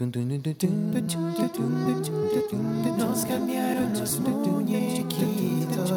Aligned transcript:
Nos 0.00 0.08
cambiaron 3.26 3.92
los 3.92 4.18
muñequitos. 4.20 5.90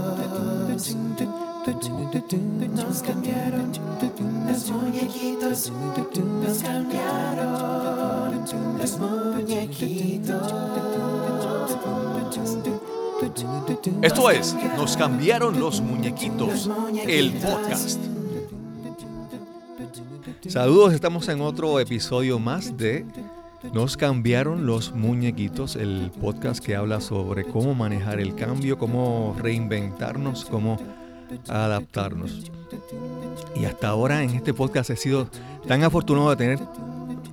Nos 2.75 3.01
cambiaron 3.01 3.71
los 3.87 4.59
muñequitos. 4.67 5.71
Nos 5.71 6.61
cambiaron 6.61 7.71
los 8.77 8.99
muñequitos. 8.99 10.51
Esto 14.01 14.29
es 14.29 14.53
Nos 14.75 14.97
cambiaron 14.97 15.57
los 15.61 15.79
muñequitos, 15.79 16.69
el 17.07 17.31
podcast. 17.35 18.01
Saludos, 20.49 20.93
estamos 20.93 21.29
en 21.29 21.39
otro 21.39 21.79
episodio 21.79 22.37
más 22.37 22.75
de 22.75 23.05
Nos 23.71 23.95
cambiaron 23.97 24.65
los 24.65 24.93
muñequitos, 24.93 25.75
el 25.77 26.11
podcast 26.19 26.63
que 26.63 26.75
habla 26.75 26.99
sobre 26.99 27.45
cómo 27.45 27.73
manejar 27.73 28.19
el 28.19 28.35
cambio, 28.35 28.77
cómo 28.77 29.35
reinventarnos, 29.39 30.45
cómo 30.45 30.77
adaptarnos. 31.47 32.51
Y 33.55 33.65
hasta 33.65 33.87
ahora 33.87 34.21
en 34.21 34.31
este 34.31 34.53
podcast 34.53 34.89
he 34.89 34.97
sido 34.97 35.29
tan 35.65 35.83
afortunado 35.83 36.29
de 36.31 36.35
tener 36.35 36.59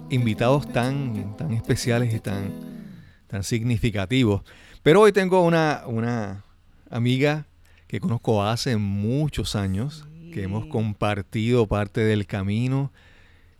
invitados 0.09 0.73
tan, 0.73 1.37
tan 1.37 1.53
especiales 1.53 2.15
y 2.15 2.21
tan, 2.21 2.53
tan 3.27 3.43
significativos. 3.43 4.43
Pero 4.83 5.01
hoy 5.01 5.13
tengo 5.13 5.43
una, 5.45 5.83
una 5.87 6.45
amiga 6.91 7.47
que 7.87 8.01
conozco 8.01 8.45
hace 8.45 8.77
muchos 8.77 9.57
años, 9.57 10.07
que 10.33 10.45
hemos 10.45 10.67
compartido 10.67 11.67
parte 11.67 12.03
del 12.03 12.27
camino, 12.27 12.93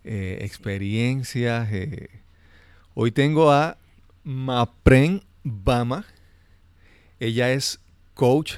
eh, 0.03 0.39
experiencias. 0.41 1.67
eh. 1.71 2.21
Hoy 2.93 3.11
tengo 3.11 3.51
a 3.51 3.77
Mapren 4.23 5.23
Bama. 5.43 6.05
Ella 7.19 7.51
es 7.51 7.79
coach 8.13 8.55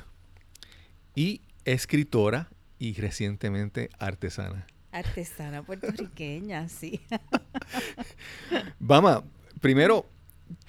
y 1.16 1.42
escritora 1.66 2.50
y 2.80 2.94
recientemente 2.94 3.90
artesana. 4.00 4.66
Artesana 4.92 5.64
puertorriqueña, 5.64 6.70
sí. 6.70 7.02
Bama, 8.80 9.24
primero, 9.62 10.06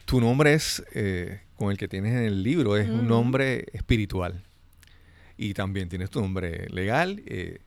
tu 0.05 0.21
nombre 0.21 0.55
es, 0.55 0.83
eh, 0.95 1.41
con 1.57 1.71
el 1.71 1.79
que 1.79 1.89
tienes 1.89 2.13
en 2.13 2.25
el 2.25 2.43
libro, 2.43 2.77
es 2.77 2.89
un 2.89 2.97
Ujú. 3.01 3.03
nombre 3.05 3.67
espiritual. 3.73 4.43
Y 5.37 5.55
también 5.55 5.89
tienes 5.89 6.11
tu 6.11 6.21
nombre 6.21 6.69
legal. 6.71 7.23
eh, 7.27 7.61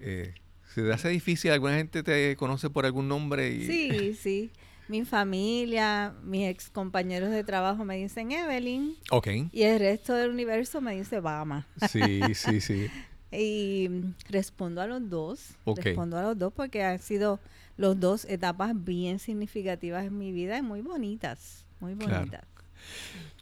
eh, 0.00 0.34
¿Se 0.74 0.82
te 0.82 0.92
hace 0.92 1.08
difícil? 1.08 1.50
¿Alguna 1.50 1.74
gente 1.76 2.02
te 2.04 2.36
conoce 2.36 2.70
por 2.70 2.86
algún 2.86 3.08
nombre? 3.08 3.50
Y... 3.52 3.66
Sí, 3.66 4.14
sí. 4.14 4.50
Mi 4.90 5.04
familia, 5.04 6.12
mis 6.24 6.48
ex 6.48 6.68
compañeros 6.68 7.30
de 7.30 7.44
trabajo 7.44 7.84
me 7.84 7.96
dicen 7.96 8.32
Evelyn 8.32 8.96
Ok. 9.12 9.28
y 9.52 9.62
el 9.62 9.78
resto 9.78 10.14
del 10.14 10.30
universo 10.30 10.80
me 10.80 10.96
dice 10.96 11.20
Bama. 11.20 11.66
Sí, 11.88 12.20
sí, 12.34 12.60
sí. 12.60 12.88
Y 13.32 13.88
respondo 14.28 14.82
a 14.82 14.88
los 14.88 15.08
dos. 15.08 15.50
Ok. 15.62 15.78
Respondo 15.84 16.18
a 16.18 16.22
los 16.22 16.36
dos 16.36 16.52
porque 16.52 16.82
han 16.82 16.98
sido 16.98 17.38
los 17.76 18.00
dos 18.00 18.24
etapas 18.24 18.72
bien 18.74 19.20
significativas 19.20 20.04
en 20.06 20.18
mi 20.18 20.32
vida 20.32 20.58
y 20.58 20.62
muy 20.62 20.80
bonitas. 20.80 21.64
Muy 21.78 21.94
Claro. 21.94 22.16
bonitas. 22.18 22.42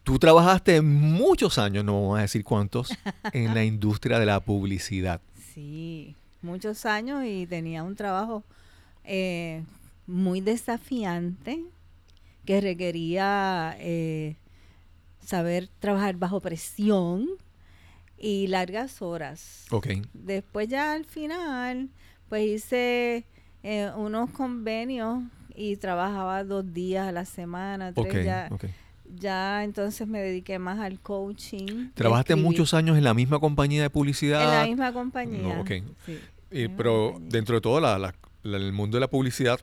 Tú 0.04 0.18
trabajaste 0.18 0.82
muchos 0.82 1.56
años, 1.56 1.86
no 1.86 1.94
vamos 2.02 2.18
a 2.18 2.22
decir 2.22 2.44
cuántos, 2.44 2.90
en 3.32 3.54
la 3.54 3.64
industria 3.64 4.18
de 4.18 4.26
la 4.26 4.40
publicidad. 4.40 5.22
Sí, 5.54 6.14
muchos 6.42 6.84
años 6.84 7.24
y 7.24 7.46
tenía 7.46 7.82
un 7.82 7.96
trabajo 7.96 8.44
eh, 9.04 9.62
muy 10.08 10.40
desafiante 10.40 11.62
que 12.44 12.60
requería 12.60 13.76
eh, 13.78 14.36
saber 15.24 15.68
trabajar 15.78 16.16
bajo 16.16 16.40
presión 16.40 17.26
y 18.18 18.46
largas 18.48 19.00
horas. 19.02 19.66
Ok. 19.70 19.88
Después 20.14 20.66
ya 20.68 20.92
al 20.94 21.04
final, 21.04 21.90
pues 22.28 22.46
hice 22.48 23.26
eh, 23.62 23.90
unos 23.96 24.30
convenios 24.30 25.22
y 25.54 25.76
trabajaba 25.76 26.42
dos 26.42 26.72
días 26.72 27.06
a 27.06 27.12
la 27.12 27.24
semana, 27.26 27.92
tres 27.92 28.26
Ok. 28.50 28.64
ya. 29.20 29.62
entonces 29.64 30.06
me 30.08 30.20
dediqué 30.20 30.58
más 30.58 30.78
al 30.78 31.00
coaching. 31.00 31.90
¿Trabajaste 31.94 32.34
muchos 32.34 32.72
años 32.74 32.96
en 32.96 33.04
la 33.04 33.12
misma 33.14 33.38
compañía 33.38 33.82
de 33.82 33.90
publicidad? 33.90 34.42
En 34.42 34.50
la 34.50 34.66
misma 34.66 34.92
compañía. 34.92 35.42
No, 35.54 35.60
ok. 35.60 35.70
sí. 36.06 36.18
Eh, 36.50 36.68
pero 36.76 37.10
compañía. 37.12 37.28
dentro 37.30 37.54
de 37.56 37.60
todo, 37.60 37.78
la- 37.80 37.98
la- 37.98 38.14
la- 38.42 38.56
el 38.56 38.72
mundo 38.72 38.96
de 38.96 39.00
la 39.00 39.08
publicidad 39.10 39.60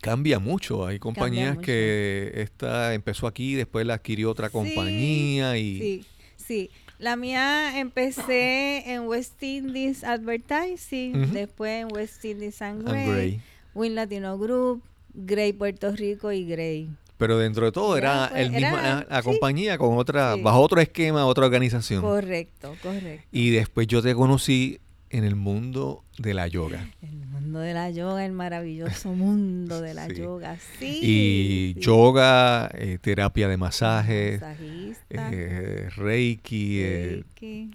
cambia 0.00 0.38
mucho. 0.38 0.86
Hay 0.86 0.98
compañías 0.98 1.54
mucho. 1.56 1.66
que 1.66 2.32
esta 2.34 2.94
empezó 2.94 3.26
aquí, 3.26 3.54
después 3.54 3.86
la 3.86 3.94
adquirió 3.94 4.30
otra 4.30 4.48
Sí, 4.48 4.52
compañía 4.52 5.56
y... 5.58 5.78
Sí, 5.78 6.04
sí. 6.36 6.70
La 6.98 7.14
mía 7.16 7.78
empecé 7.78 8.92
en 8.92 9.02
West 9.06 9.40
Indies 9.42 10.02
Advertising, 10.02 11.32
después 11.32 11.82
en 11.82 11.92
West 11.94 12.24
Indies 12.24 12.60
and 12.62 12.88
and 12.88 13.08
Gray. 13.08 13.40
Win 13.74 13.94
Latino 13.94 14.36
Group, 14.38 14.82
Gray 15.14 15.52
Puerto 15.52 15.94
Rico 15.94 16.32
y 16.32 16.44
Gray. 16.44 16.88
Pero 17.16 17.38
dentro 17.38 17.66
de 17.66 17.72
todo 17.72 17.96
era 17.96 18.28
pues, 18.30 18.42
el 18.42 18.50
mismo, 18.52 18.66
era- 18.78 18.82
la, 19.00 19.06
la 19.10 19.22
sí. 19.22 19.28
compañía 19.28 19.78
con 19.78 19.96
otra, 19.98 20.34
Sí. 20.34 20.42
bajo 20.42 20.60
otro 20.60 20.80
esquema, 20.80 21.26
otra 21.26 21.46
organización. 21.46 22.00
Correcto, 22.02 22.74
correcto. 22.82 23.26
Y 23.32 23.50
después 23.50 23.86
yo 23.86 24.02
te 24.02 24.14
conocí 24.14 24.78
en 25.10 25.24
el 25.24 25.36
mundo 25.36 26.04
de 26.18 26.34
la 26.34 26.46
yoga. 26.48 26.88
El 27.02 27.16
mundo 27.48 27.60
de 27.60 27.74
la 27.74 27.90
yoga, 27.90 28.24
el 28.24 28.32
maravilloso 28.32 29.12
mundo 29.14 29.80
de 29.80 29.94
la 29.94 30.06
Sí. 30.08 30.14
yoga, 30.16 30.56
sí. 30.78 31.00
y 31.02 31.72
sí. 31.74 31.80
yoga, 31.80 32.70
eh, 32.74 32.98
terapia 33.00 33.48
de 33.48 33.56
masajes, 33.56 34.40
Masajista, 34.40 35.30
eh, 35.32 35.88
reiki, 35.96 36.80
eh, 36.80 37.24
Reiki. 37.40 37.70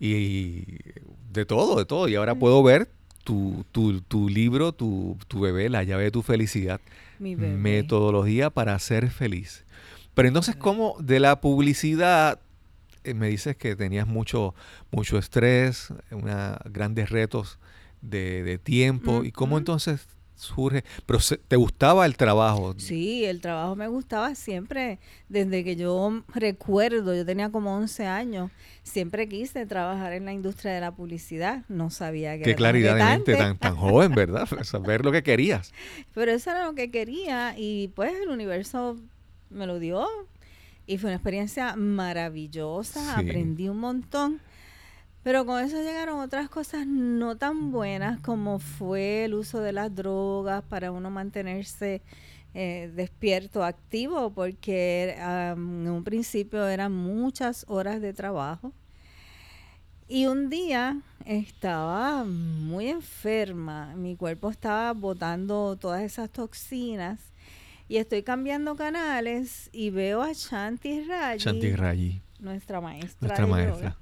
y 0.00 0.64
de 1.32 1.44
todo, 1.46 1.78
de 1.78 1.84
todo. 1.84 2.08
Y 2.08 2.14
ahora 2.14 2.34
puedo 2.34 2.62
ver 2.62 2.88
tu, 3.24 3.64
tu, 3.72 4.00
tu 4.00 4.28
libro, 4.28 4.72
tu, 4.72 5.16
tu 5.28 5.40
bebé, 5.40 5.68
La 5.68 5.82
llave 5.84 6.04
de 6.04 6.10
tu 6.10 6.22
felicidad, 6.22 6.80
Mi 7.18 7.34
bebé. 7.34 7.56
metodología 7.56 8.50
para 8.50 8.78
ser 8.78 9.10
feliz. 9.10 9.64
Pero 10.14 10.28
entonces, 10.28 10.56
¿cómo 10.56 10.96
de 11.00 11.20
la 11.20 11.40
publicidad 11.40 12.40
eh, 13.04 13.14
me 13.14 13.28
dices 13.28 13.56
que 13.56 13.76
tenías 13.76 14.06
mucho, 14.06 14.54
mucho 14.90 15.18
estrés, 15.18 15.92
una, 16.10 16.58
grandes 16.70 17.10
retos 17.10 17.58
de, 18.00 18.42
de 18.42 18.58
tiempo? 18.58 19.24
¿Y 19.24 19.32
cómo 19.32 19.58
entonces 19.58 20.06
surge? 20.36 20.84
Pero 21.04 21.18
se- 21.18 21.36
¿te 21.38 21.56
gustaba 21.56 22.06
el 22.06 22.16
trabajo? 22.16 22.74
Sí, 22.78 23.24
el 23.24 23.40
trabajo 23.40 23.74
me 23.74 23.88
gustaba 23.88 24.34
siempre, 24.36 25.00
desde 25.28 25.64
que 25.64 25.74
yo 25.74 26.22
recuerdo, 26.32 27.14
yo 27.14 27.26
tenía 27.26 27.50
como 27.50 27.74
11 27.76 28.06
años, 28.06 28.50
siempre 28.84 29.28
quise 29.28 29.66
trabajar 29.66 30.12
en 30.12 30.24
la 30.26 30.32
industria 30.32 30.72
de 30.72 30.80
la 30.80 30.92
publicidad, 30.92 31.64
no 31.68 31.90
sabía 31.90 32.36
que 32.38 32.44
Qué 32.44 32.50
era 32.50 32.56
claridad 32.56 32.96
de 32.96 33.04
mente 33.04 33.34
tan, 33.36 33.58
tan 33.58 33.74
joven, 33.76 34.14
¿verdad? 34.14 34.46
Saber 34.62 35.04
lo 35.04 35.10
que 35.10 35.22
querías. 35.24 35.72
Pero 36.14 36.30
eso 36.30 36.50
era 36.50 36.66
lo 36.66 36.74
que 36.74 36.90
quería 36.92 37.54
y 37.58 37.88
pues 37.96 38.12
el 38.22 38.28
universo 38.28 38.96
me 39.50 39.66
lo 39.66 39.78
dio 39.80 40.06
y 40.86 40.98
fue 40.98 41.08
una 41.10 41.16
experiencia 41.16 41.74
maravillosa, 41.76 43.00
Sí. 43.20 43.28
aprendí 43.28 43.68
un 43.68 43.78
montón. 43.78 44.40
Pero 45.22 45.44
con 45.44 45.62
eso 45.62 45.76
llegaron 45.82 46.20
otras 46.20 46.48
cosas 46.48 46.86
no 46.86 47.36
tan 47.36 47.70
buenas 47.70 48.20
como 48.20 48.58
fue 48.58 49.24
el 49.24 49.34
uso 49.34 49.60
de 49.60 49.72
las 49.72 49.94
drogas 49.94 50.62
para 50.62 50.92
uno 50.92 51.10
mantenerse 51.10 52.02
eh, 52.54 52.90
despierto, 52.94 53.62
activo, 53.62 54.30
porque 54.30 55.16
en 55.18 55.88
un 55.88 56.02
principio 56.02 56.66
eran 56.66 56.92
muchas 56.92 57.64
horas 57.68 58.00
de 58.00 58.12
trabajo. 58.12 58.72
Y 60.08 60.26
un 60.26 60.48
día 60.48 61.02
estaba 61.26 62.24
muy 62.24 62.88
enferma, 62.88 63.94
mi 63.94 64.16
cuerpo 64.16 64.50
estaba 64.50 64.94
botando 64.94 65.76
todas 65.76 66.02
esas 66.02 66.30
toxinas 66.30 67.20
y 67.88 67.98
estoy 67.98 68.22
cambiando 68.22 68.74
canales 68.74 69.68
y 69.70 69.90
veo 69.90 70.22
a 70.22 70.32
Shanti 70.32 71.04
Rayi, 71.04 71.38
Shanti 71.38 71.72
Rayi, 71.72 72.22
nuestra 72.40 72.80
maestra, 72.80 73.28
nuestra 73.28 73.46
yoga, 73.46 73.66
maestra. 73.66 73.96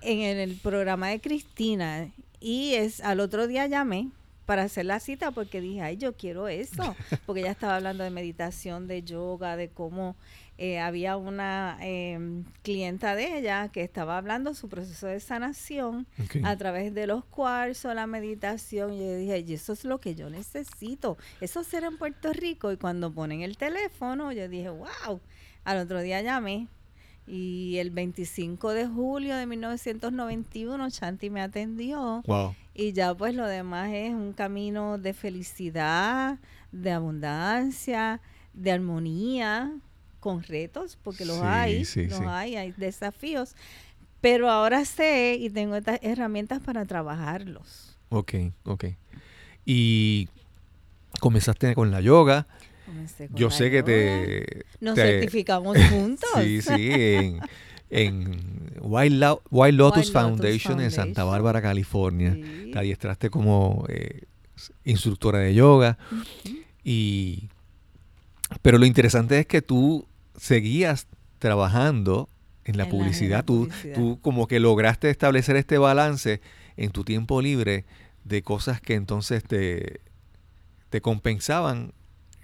En 0.00 0.38
el, 0.38 0.56
programa 0.56 1.08
de 1.08 1.20
Cristina 1.20 2.10
y 2.40 2.74
es 2.74 3.00
al 3.00 3.20
otro 3.20 3.46
día 3.46 3.66
llamé 3.66 4.10
para 4.46 4.62
hacer 4.62 4.86
la 4.86 5.00
cita 5.00 5.30
porque 5.30 5.60
dije, 5.60 5.82
ay, 5.82 5.96
yo 5.96 6.16
quiero 6.16 6.48
eso, 6.48 6.96
porque 7.26 7.40
ella 7.40 7.50
estaba 7.50 7.76
hablando 7.76 8.04
de 8.04 8.10
meditación, 8.10 8.86
de 8.86 9.02
yoga, 9.02 9.56
de 9.56 9.68
cómo 9.68 10.16
eh, 10.60 10.80
había 10.80 11.16
una 11.16 11.78
eh, 11.80 12.18
clienta 12.62 13.14
de 13.14 13.38
ella 13.38 13.68
que 13.68 13.84
estaba 13.84 14.18
hablando 14.18 14.54
su 14.54 14.68
proceso 14.68 15.06
de 15.06 15.20
sanación 15.20 16.08
a 16.42 16.56
través 16.56 16.92
de 16.94 17.06
los 17.06 17.24
cuarzos, 17.24 17.94
la 17.94 18.08
meditación. 18.08 18.92
Y 18.92 18.98
yo 18.98 19.16
dije, 19.16 19.44
y 19.46 19.52
eso 19.54 19.72
es 19.72 19.84
lo 19.84 20.00
que 20.00 20.16
yo 20.16 20.30
necesito. 20.30 21.16
Eso 21.40 21.62
será 21.62 21.86
en 21.86 21.96
Puerto 21.96 22.32
Rico. 22.32 22.72
Y 22.72 22.76
cuando 22.76 23.12
ponen 23.12 23.42
el 23.42 23.56
teléfono, 23.56 24.32
yo 24.32 24.48
dije, 24.48 24.68
wow. 24.68 25.20
Al 25.62 25.78
otro 25.78 26.00
día 26.00 26.22
llamé. 26.22 26.66
Y 27.28 27.76
el 27.78 27.90
25 27.90 28.72
de 28.72 28.86
julio 28.86 29.36
de 29.36 29.44
1991, 29.46 30.88
Shanti 30.88 31.28
me 31.30 31.42
atendió. 31.42 32.22
Wow. 32.26 32.54
Y 32.74 32.92
ya 32.92 33.14
pues 33.14 33.34
lo 33.34 33.46
demás 33.46 33.90
es 33.92 34.14
un 34.14 34.32
camino 34.32 34.98
de 34.98 35.12
felicidad, 35.12 36.38
de 36.72 36.92
abundancia, 36.92 38.20
de 38.54 38.72
armonía, 38.72 39.72
con 40.20 40.42
retos, 40.42 40.98
porque 41.02 41.24
los 41.24 41.36
Sí, 41.36 41.42
hay, 41.44 41.84
sí, 41.84 42.06
los 42.06 42.18
sí. 42.18 42.24
hay, 42.26 42.56
hay 42.56 42.72
desafíos. 42.72 43.54
Pero 44.20 44.50
ahora 44.50 44.84
sé 44.84 45.36
y 45.38 45.50
tengo 45.50 45.76
estas 45.76 45.98
herramientas 46.02 46.60
para 46.60 46.84
trabajarlos. 46.84 47.96
Ok, 48.08 48.34
ok. 48.64 48.84
Y 49.64 50.28
comenzaste 51.20 51.74
con 51.74 51.90
la 51.90 52.00
yoga. 52.00 52.46
Con 53.28 53.36
Yo 53.36 53.50
sé 53.50 53.70
que 53.70 53.82
te... 53.82 54.64
Nos 54.80 54.94
te- 54.94 55.02
certificamos 55.02 55.76
juntos. 55.90 56.28
Sí, 56.42 56.62
sí, 56.62 56.90
en, 56.92 57.40
en 57.90 59.20
Lo- 59.20 59.42
Wild 59.50 59.76
Lotus 59.78 60.06
Lotus 60.06 60.12
Foundation 60.12 60.80
en 60.80 60.90
Santa. 60.90 61.24
Bárbara, 61.24 61.60
California. 61.62 62.34
Sí. 62.34 62.70
Te 62.72 62.78
adiestraste 62.78 63.30
como 63.30 63.84
eh, 63.88 64.22
instructora 64.84 65.38
de 65.40 65.54
yoga. 65.54 65.98
Y... 66.84 67.48
Pero 68.62 68.78
lo 68.78 68.86
interesante 68.86 69.38
es 69.40 69.46
que 69.46 69.60
tú 69.60 70.06
seguías 70.36 71.06
trabajando 71.38 72.28
en 72.64 72.76
la 72.78 72.84
En 72.84 72.88
la- 72.90 72.94
publicidad. 72.96 73.44
tú, 73.44 73.64
publicidad. 73.68 73.94
tú 73.94 74.18
como 74.22 74.46
que 74.46 74.58
lograste 74.60 75.10
establecer 75.10 75.56
este 75.56 75.76
balance 75.78 76.40
en 76.76 76.90
tu 76.90 77.04
tiempo 77.04 77.42
libre 77.42 77.84
de 78.24 78.42
cosas 78.42 78.80
que 78.80 78.94
entonces 78.94 79.42
te, 79.44 80.00
te 80.90 81.00
compensaban 81.00 81.92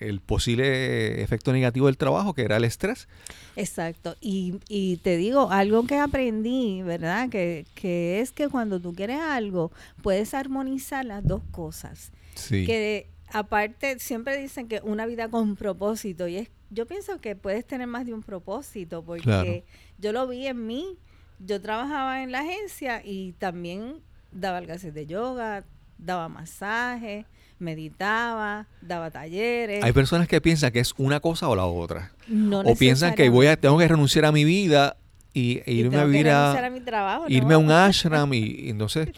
el 0.09 0.21
posible 0.21 1.23
efecto 1.23 1.53
negativo 1.53 1.87
del 1.87 1.97
trabajo, 1.97 2.35
que 2.35 2.43
era 2.43 2.57
el 2.57 2.65
estrés. 2.65 3.09
Exacto. 3.57 4.17
Y, 4.21 4.61
y 4.69 4.97
te 4.99 5.17
digo, 5.17 5.51
algo 5.51 5.87
que 5.87 5.97
aprendí, 5.99 6.83
¿verdad? 6.83 7.29
Que, 7.29 7.67
que 7.75 8.21
es 8.21 8.33
que 8.33 8.49
cuando 8.49 8.81
tú 8.81 8.93
quieres 8.95 9.21
algo, 9.21 9.71
puedes 10.03 10.35
armonizar 10.35 11.05
las 11.05 11.25
dos 11.25 11.43
cosas. 11.51 12.13
Sí. 12.35 12.67
Que 12.67 13.09
aparte, 13.33 13.99
siempre 13.99 14.37
dicen 14.41 14.69
que 14.69 14.81
una 14.85 15.07
vida 15.07 15.29
con 15.29 15.57
propósito. 15.57 16.27
Y 16.29 16.37
es, 16.37 16.51
yo 16.71 16.87
pienso 16.87 17.21
que 17.21 17.37
puedes 17.37 17.67
tener 17.67 17.87
más 17.87 18.07
de 18.07 18.15
un 18.15 18.23
propósito, 18.23 19.05
porque 19.05 19.23
Claro. 19.23 19.53
yo 19.99 20.13
lo 20.13 20.27
vi 20.29 20.47
en 20.47 20.67
mí. 20.67 20.99
Yo 21.41 21.61
trabajaba 21.61 22.23
en 22.23 22.31
la 22.33 22.41
agencia 22.41 23.03
y 23.05 23.33
también 23.33 23.97
daba 24.31 24.63
clases 24.63 24.95
de 24.95 25.07
yoga, 25.07 25.65
daba 25.99 26.29
masaje, 26.29 27.27
meditaba, 27.59 28.67
daba 28.81 29.11
talleres. 29.11 29.83
Hay 29.83 29.93
personas 29.93 30.29
que 30.29 30.41
piensan 30.41 30.73
que 30.73 30.81
es 30.81 30.95
una 30.97 31.21
cosa 31.21 31.49
o 31.49 31.57
la 31.57 31.67
otra. 31.67 32.13
No 32.29 32.61
o 32.61 32.75
piensan 32.77 33.15
que 33.15 33.29
voy 33.29 33.47
a, 33.47 33.57
tengo 33.57 33.79
que 33.79 33.89
renunciar 33.89 34.25
a 34.25 34.33
mi 34.33 34.45
vida 34.45 34.97
y, 35.33 35.59
e 35.67 35.73
Y 35.73 35.81
irme 35.81 35.99
a 35.99 36.05
vivir 36.05 36.27
mi 36.73 36.81
trabajo, 36.81 37.25
irme 37.29 37.55
a 37.55 37.59
¿no? 37.59 37.65
un 37.65 37.71
ashram 37.73 38.33
y, 38.35 38.39
y 38.39 38.71
entonces 38.71 39.09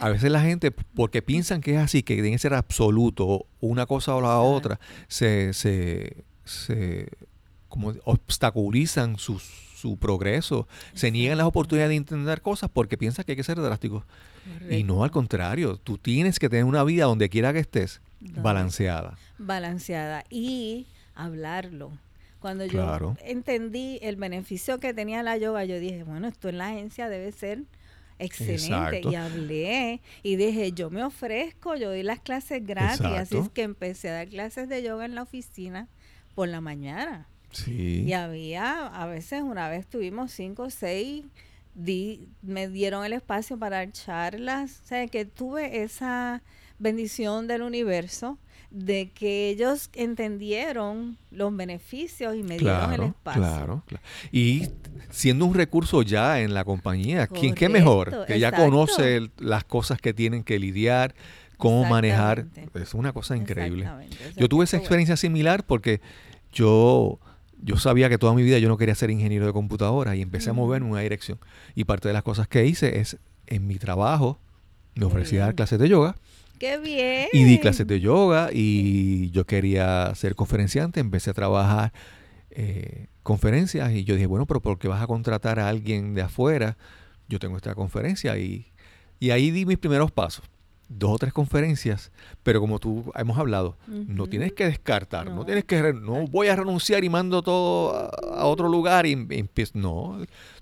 a 0.00 0.08
veces 0.08 0.30
la 0.30 0.40
gente 0.40 0.72
porque 0.72 1.22
piensan 1.22 1.60
que 1.60 1.74
es 1.74 1.78
así 1.78 2.02
que 2.02 2.14
tiene 2.14 2.32
que 2.32 2.38
ser 2.38 2.54
absoluto 2.54 3.46
una 3.60 3.86
cosa 3.86 4.16
o 4.16 4.20
la 4.20 4.40
otra 4.40 4.80
se 5.06 5.52
se, 5.52 6.24
se 6.44 7.08
como 7.68 7.92
obstaculizan 8.04 9.18
su, 9.18 9.40
su 9.86 9.96
progreso 9.98 10.66
se 10.94 11.10
niegan 11.12 11.38
las 11.38 11.46
oportunidades 11.46 11.90
de 11.90 11.94
intentar 11.96 12.42
cosas 12.42 12.68
porque 12.72 12.98
piensan 12.98 13.24
que 13.24 13.32
hay 13.32 13.36
que 13.36 13.44
ser 13.44 13.60
drásticos 13.60 14.04
y 14.70 14.82
no 14.82 15.04
al 15.04 15.10
contrario 15.12 15.76
tú 15.76 15.96
tienes 15.98 16.38
que 16.40 16.48
tener 16.48 16.64
una 16.64 16.82
vida 16.82 17.04
donde 17.04 17.28
quiera 17.28 17.52
que 17.52 17.60
estés 17.60 18.00
balanceada 18.20 19.16
balanceada 19.38 20.24
y 20.30 20.86
hablarlo. 21.14 21.92
Cuando 22.40 22.64
yo 22.64 22.72
Claro. 22.72 23.16
entendí 23.24 23.98
el 24.02 24.16
beneficio 24.16 24.78
que 24.80 24.92
tenía 24.94 25.22
la 25.22 25.36
yoga, 25.36 25.64
yo 25.64 25.78
dije, 25.80 26.02
bueno, 26.04 26.28
esto 26.28 26.48
en 26.48 26.58
la 26.58 26.68
agencia 26.68 27.08
debe 27.08 27.32
ser 27.32 27.62
excelente. 28.18 28.64
Exacto. 28.98 29.10
Y 29.10 29.14
hablé 29.14 30.00
y 30.22 30.36
dije, 30.36 30.72
yo 30.72 30.90
me 30.90 31.02
ofrezco, 31.02 31.76
yo 31.76 31.88
doy 31.88 32.02
las 32.02 32.20
clases 32.20 32.64
gratis. 32.66 33.00
Así 33.00 33.14
Exacto. 33.14 33.42
es 33.42 33.48
que 33.50 33.62
empecé 33.62 34.10
a 34.10 34.14
dar 34.14 34.28
clases 34.28 34.68
de 34.68 34.82
yoga 34.82 35.04
en 35.06 35.14
la 35.14 35.22
oficina 35.22 35.88
por 36.34 36.48
la 36.48 36.60
mañana. 36.60 37.26
Sí 37.64 38.04
Y 38.06 38.12
había, 38.12 38.86
a 38.86 39.06
veces 39.06 39.42
una 39.42 39.68
vez 39.68 39.86
tuvimos 39.86 40.30
cinco 40.32 40.64
o 40.64 40.70
seis, 40.70 41.24
di- 41.74 42.28
me 42.42 42.68
dieron 42.68 43.04
el 43.04 43.12
espacio 43.12 43.58
para 43.58 43.78
dar 43.78 43.92
charlas, 43.92 44.80
o 44.84 44.86
sea, 44.88 45.06
que 45.08 45.24
tuve 45.24 45.82
esa 45.82 46.42
bendición 46.78 47.46
del 47.46 47.62
universo 47.62 48.38
de 48.70 49.10
que 49.10 49.48
ellos 49.48 49.88
entendieron 49.94 51.16
los 51.30 51.54
beneficios 51.56 52.34
y 52.36 52.42
me 52.42 52.58
dieron 52.58 52.92
el 52.92 53.02
espacio. 53.04 53.40
claro, 53.42 53.82
claro. 53.86 54.04
Y 54.32 54.68
siendo 55.10 55.46
un 55.46 55.54
recurso 55.54 56.02
ya 56.02 56.40
en 56.40 56.52
la 56.52 56.64
compañía, 56.64 57.26
¿quién 57.26 57.54
qué 57.54 57.68
mejor? 57.68 58.26
Que 58.26 58.38
ya 58.38 58.50
conoce 58.52 59.16
el- 59.16 59.30
las 59.38 59.64
cosas 59.64 60.00
que 60.00 60.12
tienen 60.12 60.42
que 60.44 60.58
lidiar, 60.58 61.14
cómo 61.56 61.84
manejar. 61.84 62.46
Es 62.74 62.92
una 62.94 63.12
cosa 63.12 63.36
increíble. 63.36 63.88
Yo 64.36 64.48
tuve 64.48 64.64
esa 64.64 64.76
experiencia 64.76 65.16
similar 65.16 65.64
porque 65.64 66.00
yo, 66.52 67.18
yo 67.62 67.76
sabía 67.76 68.08
que 68.08 68.18
toda 68.18 68.34
mi 68.34 68.42
vida 68.42 68.58
yo 68.58 68.68
no 68.68 68.76
quería 68.76 68.94
ser 68.94 69.10
ingeniero 69.10 69.46
de 69.46 69.52
computadora 69.52 70.16
y 70.16 70.22
empecé 70.22 70.50
a 70.50 70.52
mover 70.52 70.82
en 70.82 70.88
una 70.88 71.00
dirección. 71.00 71.38
Y 71.74 71.84
parte 71.84 72.08
de 72.08 72.14
las 72.14 72.22
cosas 72.22 72.48
que 72.48 72.64
hice 72.66 72.98
es, 72.98 73.18
en 73.46 73.66
mi 73.66 73.76
trabajo, 73.76 74.38
me 74.94 75.00
Qué 75.00 75.06
ofrecí 75.06 75.36
a 75.38 75.46
dar 75.46 75.54
clases 75.54 75.78
de 75.78 75.88
yoga. 75.88 76.16
¡Qué 76.58 76.78
bien! 76.78 77.28
Y 77.32 77.44
di 77.44 77.58
clases 77.58 77.86
de 77.86 78.00
yoga 78.00 78.50
y 78.52 79.30
yo 79.30 79.44
quería 79.44 80.12
ser 80.14 80.34
conferenciante, 80.34 81.00
empecé 81.00 81.30
a 81.30 81.34
trabajar 81.34 81.92
eh, 82.50 83.08
conferencias 83.22 83.92
y 83.92 84.04
yo 84.04 84.14
dije, 84.14 84.26
bueno, 84.26 84.46
pero 84.46 84.60
¿por 84.60 84.78
qué 84.78 84.88
vas 84.88 85.02
a 85.02 85.06
contratar 85.06 85.60
a 85.60 85.68
alguien 85.68 86.14
de 86.14 86.22
afuera? 86.22 86.78
Yo 87.28 87.38
tengo 87.38 87.56
esta 87.56 87.74
conferencia 87.74 88.38
y, 88.38 88.72
y 89.20 89.30
ahí 89.30 89.50
di 89.50 89.66
mis 89.66 89.78
primeros 89.78 90.10
pasos. 90.10 90.44
Dos 90.88 91.10
o 91.12 91.18
tres 91.18 91.32
conferencias, 91.32 92.12
pero 92.44 92.60
como 92.60 92.78
tú 92.78 93.10
hemos 93.16 93.36
hablado, 93.38 93.76
no 93.88 94.28
tienes 94.28 94.52
que 94.52 94.66
descartar, 94.66 95.26
no, 95.26 95.34
No. 95.36 95.44
tienes 95.44 95.64
que, 95.64 95.92
no 95.92 96.26
voy 96.28 96.46
a 96.46 96.54
renunciar 96.56 97.02
y 97.02 97.08
mando 97.08 97.42
todo 97.42 97.92
a, 97.96 98.06
a 98.40 98.44
otro 98.46 98.68
lugar 98.68 99.04
y 99.04 99.12
em- 99.12 99.26
empiezo. 99.32 99.72
No, 99.76 100.18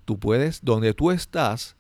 tú 0.07 0.19
puedes, 0.19 0.65
donde 0.65 0.95
tú 0.95 1.11
estás, 1.11 1.77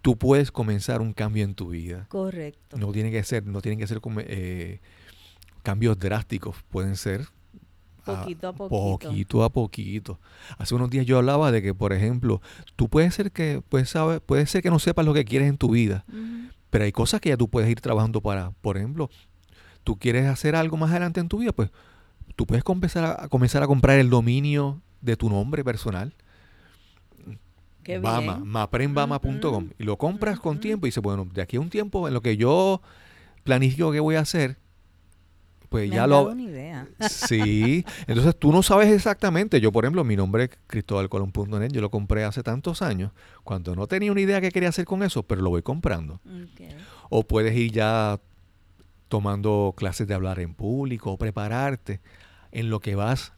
tú 0.00 0.16
puedes 0.16 0.50
comenzar 0.50 1.02
un 1.02 1.12
cambio 1.12 1.44
en 1.44 1.54
tu 1.54 1.68
vida. 1.68 2.06
Correcto. 2.08 2.78
No 2.78 2.90
tiene 2.90 3.10
que 3.10 3.22
ser, 3.22 3.44
no 3.46 3.60
tienen 3.60 3.78
que 3.78 3.86
ser 3.86 4.00
como, 4.00 4.20
eh, 4.20 4.80
cambios 5.62 5.98
drásticos, 5.98 6.56
pueden 6.70 6.96
ser 6.96 7.26
Poquito 8.04 8.48
a 8.48 8.52
poquito. 8.52 8.98
poquito 8.98 9.44
a 9.44 9.48
poquito. 9.50 10.18
Hace 10.58 10.74
unos 10.74 10.90
días 10.90 11.06
yo 11.06 11.18
hablaba 11.18 11.52
de 11.52 11.62
que, 11.62 11.72
por 11.74 11.92
ejemplo, 11.92 12.40
tú 12.74 12.88
puedes 12.88 13.14
ser 13.14 13.30
que, 13.30 13.62
puedes 13.68 13.90
saber, 13.90 14.20
puede 14.22 14.46
ser 14.46 14.60
que 14.62 14.70
no 14.70 14.78
sepas 14.80 15.04
lo 15.04 15.12
que 15.14 15.24
quieres 15.24 15.48
en 15.48 15.56
tu 15.58 15.70
vida. 15.70 16.04
Pero 16.72 16.86
hay 16.86 16.92
cosas 16.92 17.20
que 17.20 17.28
ya 17.28 17.36
tú 17.36 17.48
puedes 17.48 17.68
ir 17.68 17.82
trabajando 17.82 18.22
para, 18.22 18.52
por 18.62 18.78
ejemplo, 18.78 19.10
tú 19.84 19.98
quieres 19.98 20.24
hacer 20.24 20.56
algo 20.56 20.78
más 20.78 20.90
adelante 20.90 21.20
en 21.20 21.28
tu 21.28 21.36
vida, 21.36 21.52
pues 21.52 21.68
tú 22.34 22.46
puedes 22.46 22.64
comenzar 22.64 23.04
a, 23.04 23.28
comenzar 23.28 23.62
a 23.62 23.66
comprar 23.66 23.98
el 23.98 24.08
dominio 24.08 24.80
de 25.02 25.14
tu 25.14 25.28
nombre 25.28 25.62
personal. 25.64 26.14
Qué 27.82 27.98
Bama, 27.98 28.36
bien. 28.36 28.46
maprenbama.com. 28.46 29.64
Ujú. 29.64 29.74
Y 29.78 29.84
lo 29.84 29.98
compras 29.98 30.40
con 30.40 30.60
tiempo 30.60 30.86
y 30.86 30.88
dices, 30.88 31.02
bueno, 31.02 31.28
de 31.30 31.42
aquí 31.42 31.58
a 31.58 31.60
un 31.60 31.68
tiempo, 31.68 32.08
en 32.08 32.14
lo 32.14 32.22
que 32.22 32.38
yo 32.38 32.80
planifico 33.44 33.92
que 33.92 34.00
voy 34.00 34.14
a 34.14 34.20
hacer, 34.20 34.56
pues 35.68 35.90
Me 35.90 35.96
ya 35.96 36.06
lo... 36.06 36.34
Sí, 37.08 37.84
entonces 38.06 38.36
tú 38.38 38.52
no 38.52 38.62
sabes 38.62 38.92
exactamente. 38.92 39.60
Yo, 39.60 39.72
por 39.72 39.84
ejemplo, 39.84 40.04
mi 40.04 40.16
nombre 40.16 40.44
es 40.44 40.50
cristobalcolón.net, 40.66 41.70
yo 41.72 41.80
lo 41.80 41.90
compré 41.90 42.24
hace 42.24 42.42
tantos 42.42 42.82
años, 42.82 43.12
cuando 43.44 43.74
no 43.74 43.86
tenía 43.86 44.12
una 44.12 44.20
idea 44.20 44.40
que 44.40 44.50
quería 44.50 44.68
hacer 44.68 44.84
con 44.84 45.02
eso, 45.02 45.22
pero 45.22 45.42
lo 45.42 45.50
voy 45.50 45.62
comprando. 45.62 46.20
O 47.10 47.24
puedes 47.24 47.56
ir 47.56 47.72
ya 47.72 48.20
tomando 49.08 49.74
clases 49.76 50.06
de 50.06 50.14
hablar 50.14 50.40
en 50.40 50.54
público, 50.54 51.12
o 51.12 51.18
prepararte 51.18 52.00
en 52.50 52.70
lo 52.70 52.80
que 52.80 52.94
vas 52.94 53.32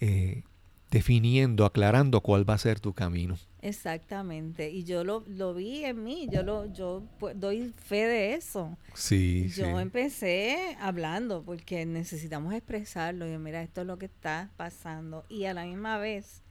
eh, 0.00 0.44
definiendo, 0.90 1.64
aclarando 1.64 2.20
cuál 2.20 2.48
va 2.48 2.54
a 2.54 2.58
ser 2.58 2.80
tu 2.80 2.92
camino. 2.94 3.36
Exactamente. 3.60 4.70
Y 4.70 4.84
yo 4.84 5.02
lo, 5.04 5.24
lo 5.26 5.52
vi 5.54 5.84
en 5.84 6.04
mí, 6.04 6.28
yo 6.30 6.42
lo, 6.44 6.72
yo 6.72 7.02
pu- 7.18 7.34
doy 7.34 7.72
fe 7.76 8.06
de 8.06 8.34
eso. 8.34 8.78
Sí, 8.94 9.48
Yo 9.48 9.64
sí. 9.66 9.70
empecé 9.82 10.76
hablando 10.80 11.42
porque 11.42 11.84
necesitamos 11.86 12.54
expresarlo. 12.54 13.30
Y 13.30 13.36
mira, 13.38 13.62
esto 13.62 13.80
es 13.80 13.86
lo 13.86 13.98
que 13.98 14.06
está 14.06 14.50
pasando. 14.56 15.24
Y 15.28 15.44
a 15.46 15.54
la 15.54 15.64
misma 15.64 15.98
vez 15.98 16.42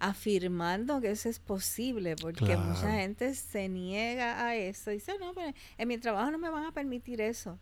afirmando 0.00 1.00
que 1.00 1.10
eso 1.10 1.28
es 1.28 1.38
posible, 1.38 2.16
porque 2.16 2.56
mucha 2.56 2.92
gente 2.92 3.34
se 3.34 3.68
niega 3.68 4.44
a 4.46 4.54
eso. 4.56 4.90
Dice, 4.90 5.12
no, 5.20 5.32
pero 5.34 5.52
en 5.78 5.88
mi 5.88 5.98
trabajo 5.98 6.30
no 6.30 6.38
me 6.38 6.50
van 6.50 6.64
a 6.64 6.72
permitir 6.72 7.20
eso. 7.20 7.58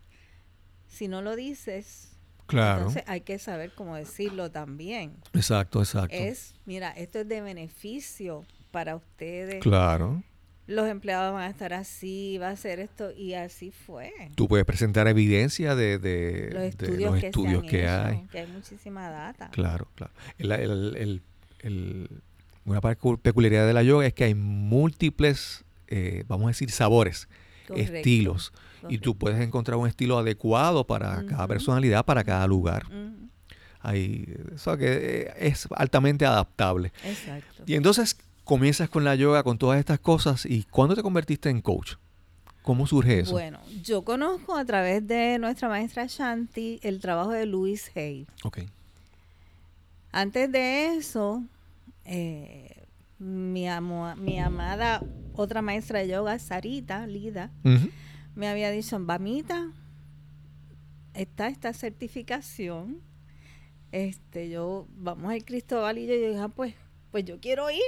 Si 0.87 1.09
no 1.09 1.23
lo 1.23 1.37
dices, 1.37 2.12
Claro. 2.53 2.79
entonces 2.81 3.03
hay 3.07 3.23
que 3.23 3.39
saber 3.39 3.73
cómo 3.75 3.97
decirlo 3.97 4.51
también. 4.51 5.15
exacto, 5.33 5.81
exacto. 5.81 6.15
Es, 6.17 6.55
mira, 6.67 6.91
esto 6.93 7.21
es 7.21 7.29
de 7.29 7.41
beneficio 7.41 8.45
para 8.71 8.95
ustedes. 8.97 9.61
Claro. 9.63 10.23
Los 10.69 10.89
empleados 10.89 11.35
van 11.35 11.43
a 11.43 11.49
estar 11.51 11.73
así, 11.73 12.39
va 12.39 12.51
a 12.51 12.57
ser 12.57 12.79
esto, 12.79 13.11
y 13.13 13.35
así 13.35 13.73
fue. 13.73 14.13
Tú 14.37 14.47
puedes 14.49 14.65
presentar 14.65 15.09
evidencia 15.09 15.75
de, 15.75 15.99
de- 15.99 16.51
los 16.53 16.63
de 16.63 16.69
estudios, 16.69 17.11
los 17.13 17.21
que, 17.21 17.27
estudios 17.27 17.53
se 17.53 17.67
han 17.67 17.71
que 17.71 17.83
hecho, 17.83 18.07
hay. 18.07 18.27
que 18.31 18.39
hay 18.39 18.47
muchísima 18.47 19.11
data. 19.11 19.51
Claro, 19.51 19.89
claro. 19.97 20.13
El- 20.39 20.53
el- 20.53 20.97
el- 20.97 21.23
el- 21.61 22.09
una 22.65 22.81
pecu- 22.81 23.19
peculiaridad 23.19 23.67
de 23.67 23.73
la 23.75 23.83
yoga 23.83 24.07
es 24.07 24.15
que 24.15 24.23
hay 24.25 24.35
múltiples, 24.37 25.65
eh, 25.89 26.25
vamos 26.29 26.45
a 26.47 26.49
decir, 26.49 26.71
sabores, 26.71 27.29
Correcto, 27.67 27.97
estilos. 27.97 28.53
Y 28.89 28.99
tú 28.99 29.17
puedes 29.17 29.41
encontrar 29.41 29.79
un 29.79 29.87
estilo 29.87 30.19
adecuado 30.19 30.85
para 30.85 31.25
cada 31.27 31.47
personalidad, 31.47 32.05
para 32.05 32.25
cada 32.25 32.47
lugar. 32.47 32.87
O 33.85 34.59
sea, 34.59 34.77
que 34.77 35.27
eh, 35.27 35.35
es 35.39 35.69
altamente 35.77 36.25
adaptable. 36.25 36.93
Exacto. 37.05 37.63
Y 37.67 37.75
entonces 37.75 38.17
comienzas 38.45 38.89
con 38.89 39.05
la 39.05 39.15
yoga, 39.15 39.43
con 39.43 39.59
todas 39.59 39.79
estas 39.79 39.99
cosas, 39.99 40.47
y 40.47 40.65
¿cuándo 40.65 40.95
te 40.95 41.03
convertiste 41.03 41.49
en 41.51 41.61
coach? 41.61 41.95
¿Cómo 42.63 42.87
surge 42.87 43.21
eso? 43.21 43.33
Bueno, 43.33 43.59
yo 43.83 44.03
conozco 44.03 44.57
a 44.57 44.65
través 44.65 45.07
de 45.07 45.39
nuestra 45.39 45.69
maestra 45.69 46.07
Shanti 46.07 46.79
el 46.83 47.01
trabajo 47.01 47.31
de 47.31 47.45
Louis 47.47 47.91
Hay. 47.97 48.27
Ok. 48.45 48.61
Antes 50.13 50.53
de 50.53 50.95
eso, 50.95 51.43
eh, 52.05 52.82
mi, 53.23 53.69
amo- 53.69 54.15
mi 54.17 54.39
amada 54.41 55.03
otra 55.35 55.63
maestra 55.63 56.01
de 56.01 56.09
yoga, 56.09 56.39
Sarita 56.39 57.07
Lida, 57.07 57.51
me 58.35 58.49
había 58.49 58.71
dicho, 58.71 58.99
Vamita, 59.01 59.71
está 61.15 61.49
esta 61.49 61.73
certificación. 61.73 63.01
Este, 63.93 64.49
yo, 64.51 64.87
vamos 64.97 65.31
al 65.33 65.45
Cristóbal 65.45 65.99
y 65.99 66.07
yo, 66.07 66.15
yo 66.15 66.29
dije, 66.29 66.39
"Ah, 66.41 66.49
pues, 66.49 66.75
pues 67.11 67.25
yo 67.25 67.39
quiero 67.41 67.71
ir. 67.71 67.81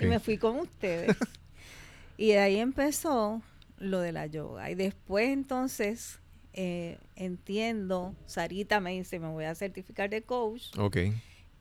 Y 0.00 0.06
me 0.06 0.18
fui 0.20 0.38
con 0.38 0.58
ustedes. 0.58 1.16
y 2.16 2.28
de 2.28 2.38
ahí 2.38 2.56
empezó 2.56 3.42
lo 3.78 4.00
de 4.00 4.12
la 4.12 4.26
yoga. 4.26 4.70
Y 4.70 4.74
después 4.74 5.28
entonces 5.28 6.18
eh, 6.52 6.98
entiendo, 7.14 8.14
Sarita 8.26 8.80
me 8.80 8.92
dice, 8.92 9.18
me 9.20 9.28
voy 9.28 9.44
a 9.44 9.54
certificar 9.54 10.10
de 10.10 10.22
coach. 10.22 10.76
Ok. 10.78 10.96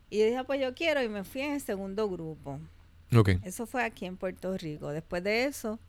Y 0.09 0.17
yo 0.19 0.25
dije, 0.25 0.38
"Ah, 0.38 0.43
pues 0.45 0.59
yo 0.62 0.74
quiero. 0.74 1.03
Y 1.03 1.09
me 1.09 1.24
fui 1.24 1.41
en 1.41 1.53
el 1.53 1.62
segundo 1.62 2.09
grupo. 2.09 2.59
Ok. 3.16 3.30
Eso 3.44 3.66
fue 3.66 3.84
aquí 3.84 4.06
en 4.06 4.18
Puerto 4.18 4.58
Rico. 4.58 4.89
Después 4.89 5.24
de 5.24 5.46
eso, 5.46 5.80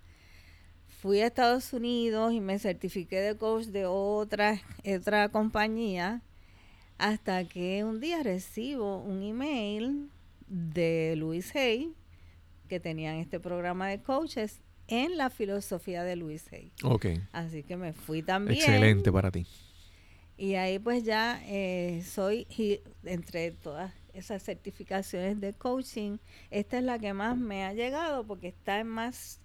fui 1.00 1.20
a 1.20 1.26
Estados 1.26 1.72
Unidos 1.72 2.32
y 2.32 2.40
me 2.40 2.58
certifiqué 2.58 3.20
de 3.20 3.36
coach 3.36 3.66
de 3.66 3.86
otra, 3.86 4.60
otra 4.84 5.28
compañía. 5.28 6.22
Hasta 6.98 7.44
que 7.44 7.82
un 7.84 8.00
día 8.00 8.22
recibo 8.22 8.98
un 8.98 9.22
email 9.22 10.10
de 10.46 11.14
Luis 11.16 11.54
Hay, 11.56 11.94
que 12.68 12.78
tenían 12.80 13.16
este 13.16 13.40
programa 13.40 13.88
de 13.88 14.00
coaches 14.02 14.60
en 14.88 15.16
la 15.16 15.30
filosofía 15.30 16.04
de 16.04 16.16
Luis 16.16 16.44
Hay. 16.52 16.72
Ok. 16.82 17.06
Así 17.32 17.62
que 17.62 17.76
me 17.76 17.92
fui 17.92 18.22
también. 18.22 18.58
Excelente 18.58 19.10
para 19.10 19.30
ti. 19.30 19.46
Y 20.36 20.54
ahí 20.54 20.78
pues 20.78 21.04
ya 21.04 21.40
eh, 21.46 22.02
soy, 22.04 22.46
entre 23.04 23.50
todas 23.52 23.92
esas 24.14 24.42
certificaciones 24.42 25.40
de 25.40 25.52
coaching, 25.52 26.18
esta 26.50 26.78
es 26.78 26.84
la 26.84 26.98
que 26.98 27.12
más 27.12 27.36
me 27.36 27.64
ha 27.64 27.72
llegado 27.72 28.24
porque 28.26 28.48
está 28.48 28.80
en 28.80 28.88
más 28.88 29.40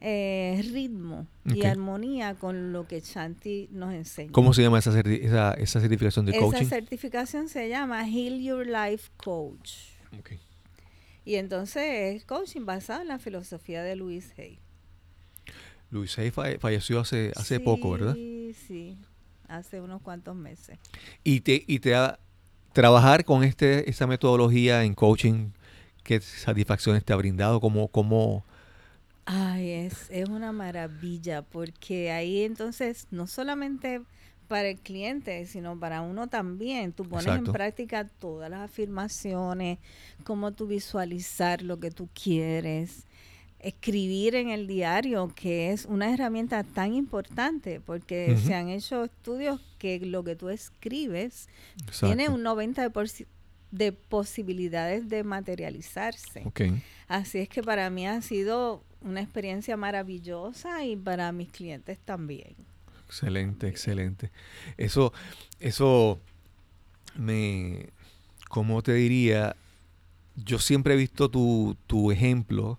eh, 0.00 0.62
ritmo 0.72 1.26
y 1.44 1.64
armonía 1.64 2.34
con 2.34 2.72
lo 2.72 2.86
que 2.86 3.00
Shanti 3.00 3.68
nos 3.72 3.92
enseña. 3.94 4.30
¿Cómo 4.32 4.54
se 4.54 4.62
llama 4.62 4.78
esa, 4.78 4.92
certi- 4.92 5.20
esa, 5.24 5.54
esa 5.54 5.80
certificación 5.80 6.24
de 6.26 6.32
Esa 6.32 6.40
coaching? 6.40 6.66
certificación 6.66 7.48
se 7.48 7.68
llama 7.68 8.06
Heal 8.08 8.40
Your 8.40 8.66
Life 8.66 9.10
Coach. 9.16 9.72
Y 11.24 11.34
entonces 11.34 12.16
es 12.16 12.24
coaching 12.24 12.64
basado 12.64 13.02
en 13.02 13.08
la 13.08 13.18
filosofía 13.18 13.82
de 13.82 13.96
Luis 13.96 14.32
Hay. 14.38 14.58
Luis 15.90 16.18
Hay 16.18 16.30
falle- 16.30 16.58
falleció 16.58 17.00
hace, 17.00 17.32
hace 17.36 17.60
poco, 17.60 17.90
¿verdad? 17.90 18.14
Sí, 18.14 18.54
sí, 18.66 18.98
hace 19.48 19.80
unos 19.80 20.00
cuantos 20.02 20.36
meses. 20.36 20.78
Y 21.24 21.40
te, 21.40 21.64
y 21.66 21.80
te 21.80 21.94
ha- 21.94 22.18
trabajar 22.78 23.24
con 23.24 23.42
este, 23.42 23.90
esta 23.90 24.06
metodología 24.06 24.84
en 24.84 24.94
coaching, 24.94 25.50
¿qué 26.04 26.20
satisfacciones 26.20 27.04
te 27.04 27.12
ha 27.12 27.16
brindado? 27.16 27.60
¿Cómo, 27.60 27.88
cómo, 27.88 28.44
Ay, 29.24 29.70
es, 29.70 30.08
es 30.10 30.28
una 30.28 30.52
maravilla 30.52 31.42
porque 31.42 32.12
ahí 32.12 32.44
entonces 32.44 33.08
no 33.10 33.26
solamente 33.26 34.02
para 34.46 34.68
el 34.68 34.78
cliente, 34.78 35.44
sino 35.46 35.76
para 35.76 36.02
uno 36.02 36.28
también. 36.28 36.92
Tú 36.92 37.02
pones 37.02 37.26
Exacto. 37.26 37.50
en 37.50 37.52
práctica 37.52 38.04
todas 38.04 38.48
las 38.48 38.60
afirmaciones, 38.60 39.80
cómo 40.22 40.52
tú 40.52 40.68
visualizar 40.68 41.62
lo 41.62 41.80
que 41.80 41.90
tú 41.90 42.08
quieres, 42.14 43.08
escribir 43.60 44.34
en 44.34 44.50
el 44.50 44.66
diario, 44.66 45.32
que 45.34 45.72
es 45.72 45.84
una 45.84 46.12
herramienta 46.12 46.62
tan 46.62 46.94
importante 46.94 47.80
porque 47.80 48.36
se 48.36 48.54
han 48.54 48.68
hecho 48.68 49.04
estudios 49.04 49.60
que 49.78 49.98
lo 50.00 50.22
que 50.22 50.36
tú 50.36 50.48
escribes 50.48 51.48
Exacto. 51.80 52.06
tiene 52.06 52.28
un 52.28 52.44
90% 52.44 53.26
de, 53.70 53.92
posibilidades 53.92 55.08
de 55.08 55.24
materializarse. 55.24 56.44
Así 57.08 57.38
es 57.38 57.48
que 57.48 57.62
para 57.62 57.90
mí 57.90 58.06
ha 58.06 58.20
sido 58.22 58.84
una 59.00 59.20
experiencia 59.20 59.76
maravillosa 59.76 60.84
y 60.84 60.96
para 60.96 61.32
mis 61.32 61.50
clientes 61.50 61.98
también. 61.98 62.54
Excelente, 63.06 63.68
excelente. 63.68 64.30
Eso, 64.76 65.12
eso 65.60 66.20
me, 67.16 67.88
¿cómo 68.48 68.82
te 68.82 68.94
diría? 68.94 69.56
Yo 70.36 70.58
siempre 70.58 70.94
he 70.94 70.96
visto 70.96 71.30
tu, 71.30 71.76
tu 71.86 72.12
ejemplo, 72.12 72.78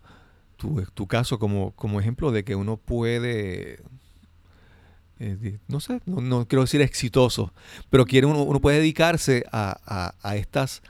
tu, 0.59 0.83
tu 0.93 1.07
caso 1.07 1.39
como, 1.39 1.71
como 1.71 1.99
ejemplo 1.99 2.31
de 2.31 2.43
que 2.43 2.53
uno 2.55 2.77
puede, 2.77 3.81
eh, 5.19 5.57
no 5.67 5.79
sé, 5.79 5.99
no, 6.05 6.21
no 6.21 6.47
quiero 6.47 6.61
decir 6.63 6.81
exitoso, 6.81 7.53
pero 7.89 8.05
quiere 8.05 8.27
uno, 8.27 8.43
uno 8.43 8.59
puede 8.61 8.77
dedicarse 8.77 9.43
a, 9.51 9.77
a- 9.85 10.15
a 10.21 10.35
estas, 10.37 10.81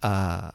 a, 0.00 0.52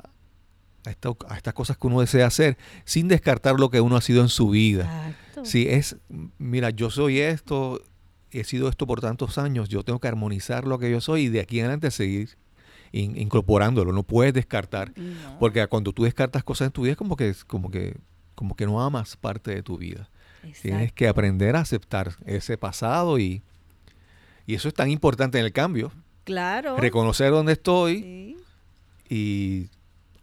a, 0.86 0.90
esta- 0.90 1.10
a 1.28 1.38
estas 1.38 1.54
cosas 1.54 1.78
que 1.78 1.88
uno 1.88 2.02
desea 2.02 2.26
hacer 2.28 2.58
sin 2.84 3.08
descartar 3.08 3.60
lo 3.60 3.70
que 3.70 3.82
uno 3.82 3.96
ha 3.96 4.02
sido 4.02 4.22
en 4.22 4.30
su 4.30 4.50
vida. 4.50 5.10
Exacto. 5.10 5.46
Si 5.46 5.68
es, 5.68 5.98
mira, 6.40 6.70
yo 6.72 6.90
soy 6.90 7.20
esto, 7.20 7.82
he 8.32 8.44
sido 8.44 8.70
esto 8.70 8.88
por 8.88 9.02
tantos 9.02 9.38
años, 9.38 9.70
yo 9.70 9.84
tengo 9.84 10.00
que 10.00 10.08
armonizar 10.08 10.66
lo 10.66 10.80
que 10.80 10.90
yo 10.90 11.02
soy 11.02 11.24
y 11.24 11.30
de 11.30 11.42
aquí 11.42 11.60
en 11.60 11.66
adelante 11.66 11.92
seguir 11.92 12.38
in- 12.92 13.18
incorporándolo, 13.18 13.92
no 13.92 14.04
puedes 14.04 14.34
descartar, 14.34 14.94
No, 14.98 15.38
porque 15.40 15.66
cuando 15.68 15.92
tú 15.94 16.04
descartas 16.04 16.44
cosas 16.44 16.68
en 16.68 16.72
tu 16.72 16.82
vida 16.84 16.94
es 16.94 16.98
como 16.98 17.16
que, 17.16 17.36
como 17.46 17.70
que, 17.70 17.98
como 18.36 18.56
que 18.56 18.66
no 18.66 18.82
amas 18.82 19.16
parte 19.18 19.54
de 19.56 19.64
tu 19.64 19.78
vida. 19.78 20.10
Tienes 20.62 20.92
que 20.92 21.08
aprender 21.08 21.56
a 21.56 21.62
aceptar 21.62 22.12
ese 22.26 22.58
pasado 22.58 23.18
y, 23.18 23.42
y 24.46 24.54
eso 24.54 24.68
es 24.68 24.74
tan 24.76 24.92
importante 24.92 25.40
en 25.40 25.46
el 25.46 25.52
cambio, 25.52 25.92
Claro. 26.24 26.78
reconocer 26.78 27.32
dónde 27.32 27.54
estoy 27.54 28.02
Sí, 28.02 28.38
y 29.10 29.70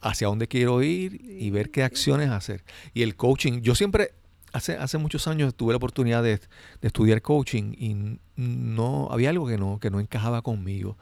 hacia 0.00 0.26
dónde 0.28 0.48
quiero 0.48 0.82
ir 0.82 1.20
y 1.24 1.50
ver 1.50 1.70
qué 1.70 1.82
acciones 1.84 2.30
hacer. 2.30 2.64
Y 2.94 3.02
el 3.02 3.14
coaching, 3.16 3.60
yo 3.62 3.74
siempre, 3.74 4.12
hace, 4.52 4.76
hace 4.76 4.98
muchos 4.98 5.28
años 5.28 5.54
tuve 5.54 5.72
la 5.72 5.76
oportunidad 5.76 6.22
de, 6.22 6.38
de 6.38 6.86
estudiar 6.88 7.22
coaching 7.22 7.72
y 7.78 8.18
no, 8.36 9.08
había 9.12 9.30
algo 9.30 9.46
que 9.46 9.58
no, 9.58 9.78
que 9.80 9.90
no 9.90 10.00
encajaba 10.00 10.42
conmigo. 10.42 10.96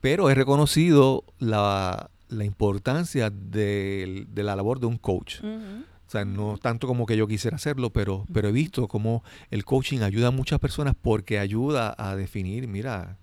Pero 0.00 0.30
he 0.30 0.34
reconocido 0.34 1.24
la, 1.38 2.10
la 2.28 2.44
importancia 2.44 3.28
del- 3.30 4.26
de, 4.32 4.42
la 4.42 4.56
labor 4.56 4.80
de 4.80 4.86
un 4.86 4.96
coach. 4.96 5.40
ujú, 5.40 5.84
O 6.08 6.10
sea, 6.10 6.24
no 6.24 6.56
tanto 6.56 6.86
como 6.86 7.04
que 7.04 7.18
yo 7.18 7.28
quisiera 7.28 7.56
hacerlo, 7.56 7.90
pero, 7.90 8.24
pero 8.32 8.48
he 8.48 8.52
visto 8.52 8.88
cómo 8.88 9.22
el 9.50 9.66
coaching 9.66 10.00
ayuda 10.00 10.28
a 10.28 10.30
muchas 10.30 10.58
personas 10.58 10.94
porque 10.98 11.38
ayuda 11.38 11.94
a 11.98 12.16
definir, 12.16 12.66
mira, 12.66 13.18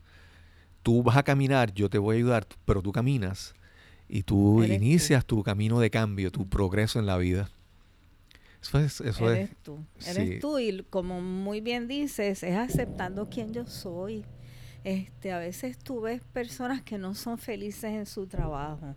tú 0.84 1.02
vas 1.02 1.18
a 1.18 1.24
caminar, 1.24 1.74
yo 1.74 1.90
te 1.90 1.98
voy 1.98 2.16
a 2.16 2.20
ayudar, 2.20 2.48
pero 2.64 2.84
tú 2.84 2.92
caminas 2.92 3.56
y 4.08 4.22
tú 4.22 4.62
Eres 4.62 4.78
tú. 4.78 4.86
inicias 4.86 5.26
tu 5.26 5.42
camino 5.42 5.80
de 5.80 5.90
cambio, 5.90 6.32
tu 6.32 6.48
progreso 6.48 7.00
en 7.00 7.08
la 7.08 7.18
vida. 7.18 7.50
Eso 8.62 8.78
es, 8.78 9.02
eso 9.02 9.32
eres 9.32 9.50
es. 9.50 9.58
tú. 9.64 9.80
Eres 10.06 10.30
sí. 10.30 10.40
tú 10.40 10.60
y 10.60 10.84
como 10.92 11.22
muy 11.22 11.62
bien 11.62 11.88
dices, 11.88 12.44
es 12.44 12.56
aceptando 12.56 13.28
quién 13.32 13.52
yo 13.52 13.66
soy. 13.66 14.26
Este, 14.84 15.32
a 15.32 15.40
veces 15.40 15.80
tú 15.80 16.02
ves 16.02 16.22
personas 16.34 16.84
que 16.84 17.00
no 17.00 17.16
son 17.16 17.40
felices 17.40 17.92
en 17.92 18.06
su 18.06 18.28
trabajo. 18.28 18.96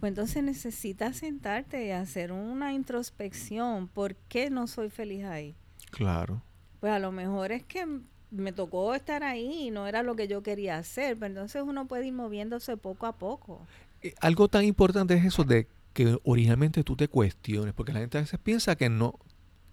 Pues 0.00 0.10
entonces 0.10 0.42
necesitas 0.42 1.16
sentarte 1.16 1.86
y 1.86 1.90
hacer 1.90 2.32
una 2.32 2.72
introspección. 2.72 3.88
¿Por 3.88 4.14
qué 4.14 4.50
no 4.50 4.66
soy 4.66 4.90
feliz 4.90 5.24
ahí? 5.24 5.54
Claro. 5.90 6.42
Pues 6.80 6.92
a 6.92 6.98
lo 6.98 7.12
mejor 7.12 7.52
es 7.52 7.62
que 7.64 7.86
me 8.30 8.52
tocó 8.52 8.94
estar 8.94 9.22
ahí 9.22 9.68
y 9.68 9.70
no 9.70 9.86
era 9.86 10.02
lo 10.02 10.16
que 10.16 10.28
yo 10.28 10.42
quería 10.42 10.76
hacer, 10.76 11.16
pero 11.16 11.28
entonces 11.28 11.62
uno 11.64 11.86
puede 11.86 12.06
ir 12.08 12.12
moviéndose 12.12 12.76
poco 12.76 13.06
a 13.06 13.12
poco. 13.16 13.60
Eh, 14.02 14.14
Algo 14.20 14.48
tan 14.48 14.64
importante 14.64 15.14
es 15.14 15.24
eso 15.24 15.44
de 15.44 15.68
que 15.92 16.18
originalmente 16.24 16.82
tú 16.82 16.96
te 16.96 17.08
cuestiones, 17.08 17.72
porque 17.72 17.92
la 17.92 18.00
gente 18.00 18.18
a 18.18 18.22
veces 18.22 18.40
piensa 18.42 18.76
que 18.76 18.88
no, 18.88 19.18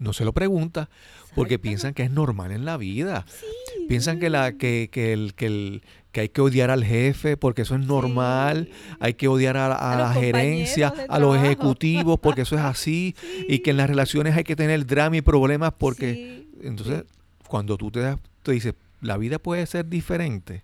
no 0.02 0.14
se 0.14 0.26
lo 0.26 0.34
pregunta, 0.34 0.90
porque 1.36 1.60
piensan 1.60 1.94
que 1.94 2.04
es 2.04 2.12
normal 2.12 2.52
en 2.52 2.66
la 2.66 2.76
vida. 2.78 3.26
Sí, 3.28 3.46
Piensan 3.88 4.20
que 4.20 4.30
la 4.30 4.54
que, 4.54 4.90
que 4.92 5.14
el, 5.14 5.34
que 5.34 5.46
el 5.46 5.82
que 6.12 6.22
hay 6.22 6.30
que 6.30 6.42
odiar 6.42 6.72
al 6.72 6.84
jefe 6.84 7.38
porque 7.38 7.62
eso 7.62 7.76
es 7.76 7.86
normal, 7.86 8.68
Sí. 8.70 8.96
hay 9.00 9.14
que 9.14 9.30
odiar 9.30 9.56
a, 9.56 9.68
a 9.68 9.94
A 9.94 9.98
la 9.98 10.14
gerencia, 10.14 10.94
a 11.08 11.20
los 11.20 11.38
ejecutivos 11.38 12.20
porque 12.20 12.42
eso 12.42 12.56
es 12.56 12.62
así 12.62 13.16
y 13.48 13.60
que 13.60 13.72
en 13.72 13.78
las 13.78 13.90
relaciones 13.90 14.36
hay 14.36 14.44
que 14.44 14.58
tener 14.58 14.86
drama 14.86 15.16
y 15.18 15.22
problemas 15.22 15.72
porque 15.78 16.48
entonces 16.62 17.06
cuando 17.48 17.78
tú 17.78 17.92
te 17.92 18.02
das 18.02 18.18
te 18.44 18.52
dices, 18.52 18.74
la 19.02 19.18
vida 19.18 19.40
puede 19.40 19.66
ser 19.68 19.88
diferente. 19.88 20.64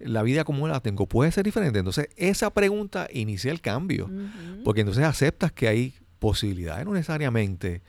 La 0.00 0.22
vida 0.22 0.42
como 0.44 0.66
la 0.66 0.80
tengo 0.80 1.06
puede 1.06 1.30
ser 1.30 1.44
diferente. 1.44 1.78
Entonces, 1.78 2.08
esa 2.16 2.50
pregunta 2.50 3.08
inicia 3.12 3.52
el 3.52 3.60
cambio. 3.60 4.10
Porque 4.64 4.80
entonces 4.80 5.04
aceptas 5.04 5.52
que 5.52 5.68
hay 5.68 5.94
posibilidades, 6.18 6.84
no 6.84 6.92
necesariamente 6.94 7.80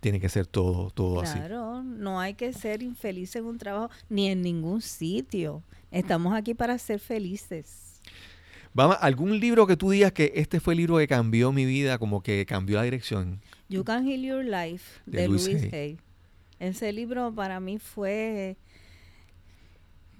tiene 0.00 0.20
que 0.20 0.28
ser 0.28 0.46
todo, 0.46 0.90
todo 0.90 1.20
así. 1.20 1.38
Claro, 1.38 1.82
no 1.82 2.20
hay 2.20 2.34
que 2.34 2.52
ser 2.52 2.82
infeliz 2.82 3.34
en 3.36 3.44
un 3.44 3.58
trabajo 3.58 3.90
ni 4.08 4.28
en 4.28 4.42
ningún 4.42 4.80
sitio. 4.80 5.62
Estamos 5.90 6.34
aquí 6.34 6.54
para 6.54 6.78
ser 6.78 7.00
felices. 7.00 8.00
Vamos, 8.74 8.96
¿algún 9.00 9.40
libro 9.40 9.66
que 9.66 9.76
tú 9.76 9.90
digas 9.90 10.12
que 10.12 10.32
este 10.36 10.60
fue 10.60 10.74
el 10.74 10.78
libro 10.78 10.98
que 10.98 11.08
cambió 11.08 11.52
mi 11.52 11.64
vida, 11.64 11.98
como 11.98 12.22
que 12.22 12.46
cambió 12.46 12.76
la 12.76 12.84
dirección? 12.84 13.40
You 13.68 13.82
Can 13.82 14.06
Heal 14.06 14.22
Your 14.22 14.44
Life 14.44 15.00
De 15.06 15.26
de, 15.26 15.34
Hay. 15.36 15.70
Hay. 15.72 15.98
Ese 16.60 16.92
libro 16.92 17.32
para 17.34 17.60
mí 17.60 17.78
fue 17.78 18.56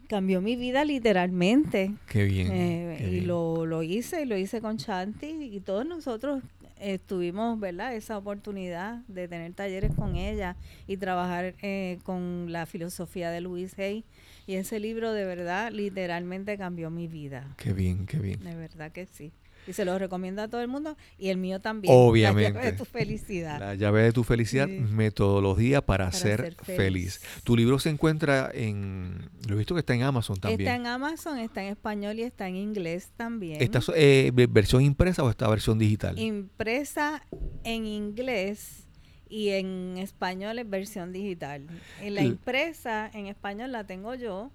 cambió 0.09 0.41
mi 0.41 0.57
vida 0.57 0.85
literalmente. 0.85 1.95
Qué 2.09 2.25
bien. 2.25 2.51
Eh, 2.51 2.97
qué 2.99 3.07
y 3.07 3.11
bien. 3.11 3.27
lo, 3.29 3.67
lo 3.67 3.83
hice, 3.83 4.23
y 4.23 4.25
lo 4.25 4.37
hice 4.37 4.61
con 4.61 4.79
Chanti 4.79 5.27
y 5.27 5.61
todos 5.61 5.87
nosotros 5.87 6.43
eh, 6.81 6.99
tuvimos, 6.99 7.59
¿verdad? 7.59 7.95
Esa 7.95 8.17
oportunidad 8.17 8.99
de 9.09 9.29
tener 9.29 9.53
talleres 9.55 9.95
con 9.95 10.17
ella 10.17 10.57
y 10.87 10.97
trabajar 10.97 11.55
eh, 11.63 11.99
con 12.05 12.53
la 12.53 12.67
filosofía 12.67 13.31
de 13.31 13.41
Louise 13.41 13.81
Hay. 13.83 14.05
Y 14.47 14.55
ese 14.55 14.81
libro 14.81 15.13
de 15.13 15.25
verdad 15.25 15.71
literalmente 15.73 16.57
cambió 16.57 16.91
mi 16.91 17.07
vida. 17.07 17.55
Qué 17.57 17.73
bien, 17.73 18.07
qué 18.07 18.19
bien. 18.19 18.43
De 18.43 18.55
verdad 18.55 18.93
que 18.93 19.07
sí. 19.07 19.33
Y 19.69 19.75
se 19.75 19.85
lo 19.85 19.99
recomiendo 19.99 20.41
a 20.43 20.49
todo 20.49 20.63
el 20.63 20.69
mundo 20.69 20.97
y 21.19 21.29
el 21.29 21.37
mío 21.37 21.61
también. 21.61 21.93
Obviamente. 21.95 22.53
La 22.53 22.59
llave 22.61 22.73
de 22.73 22.79
tu 22.79 22.85
felicidad. 22.87 23.61
La 23.61 23.75
llave 23.75 24.03
de 24.03 24.13
tu 24.13 24.25
felicidad, 24.25 24.67
Sí. 24.67 24.79
metodología 24.81 25.85
para, 25.85 26.07
Para 26.07 26.17
ser, 26.17 26.41
ser 26.41 26.55
feliz. 26.55 26.77
feliz. 26.77 27.21
Tu 27.45 27.55
libro 27.57 27.79
se 27.79 27.91
encuentra 27.91 28.51
en, 28.55 29.29
lo 29.47 29.55
he 29.55 29.59
visto 29.59 29.75
que 29.75 29.81
está 29.81 29.95
en 29.95 30.03
Amazon 30.05 30.39
también. 30.41 30.61
Está 30.63 30.75
en 30.75 30.87
Amazon, 30.87 31.39
está 31.39 31.63
en 31.63 31.69
español 31.69 32.19
y 32.19 32.23
está 32.23 32.49
en 32.49 32.57
inglés 32.57 33.11
también. 33.17 33.61
¿Esta 33.61 33.79
es, 33.81 33.91
eh, 33.95 34.31
ve- 34.33 34.47
versión 34.47 34.83
impresa 34.83 35.23
o 35.23 35.31
esta 35.31 35.47
versión 35.49 35.79
digital? 35.79 36.19
impresa 36.19 37.23
en 37.65 37.85
inglés 37.87 38.87
y 39.29 39.51
en 39.51 39.99
español 39.99 40.59
es 40.59 40.71
versión 40.71 41.13
digital. 41.13 41.67
En 42.01 42.15
la 42.15 42.23
impresa 42.23 43.11
en 43.13 43.27
español 43.27 43.73
la 43.73 43.85
tengo 43.85 44.15
yo 44.15 44.51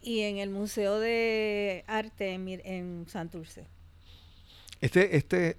y 0.00 0.20
en 0.20 0.38
el 0.38 0.50
Museo 0.50 0.98
de 0.98 1.84
Arte 1.86 2.32
en, 2.32 2.48
en 2.48 3.04
Santurce. 3.08 3.66
Este, 4.82 5.16
este, 5.16 5.56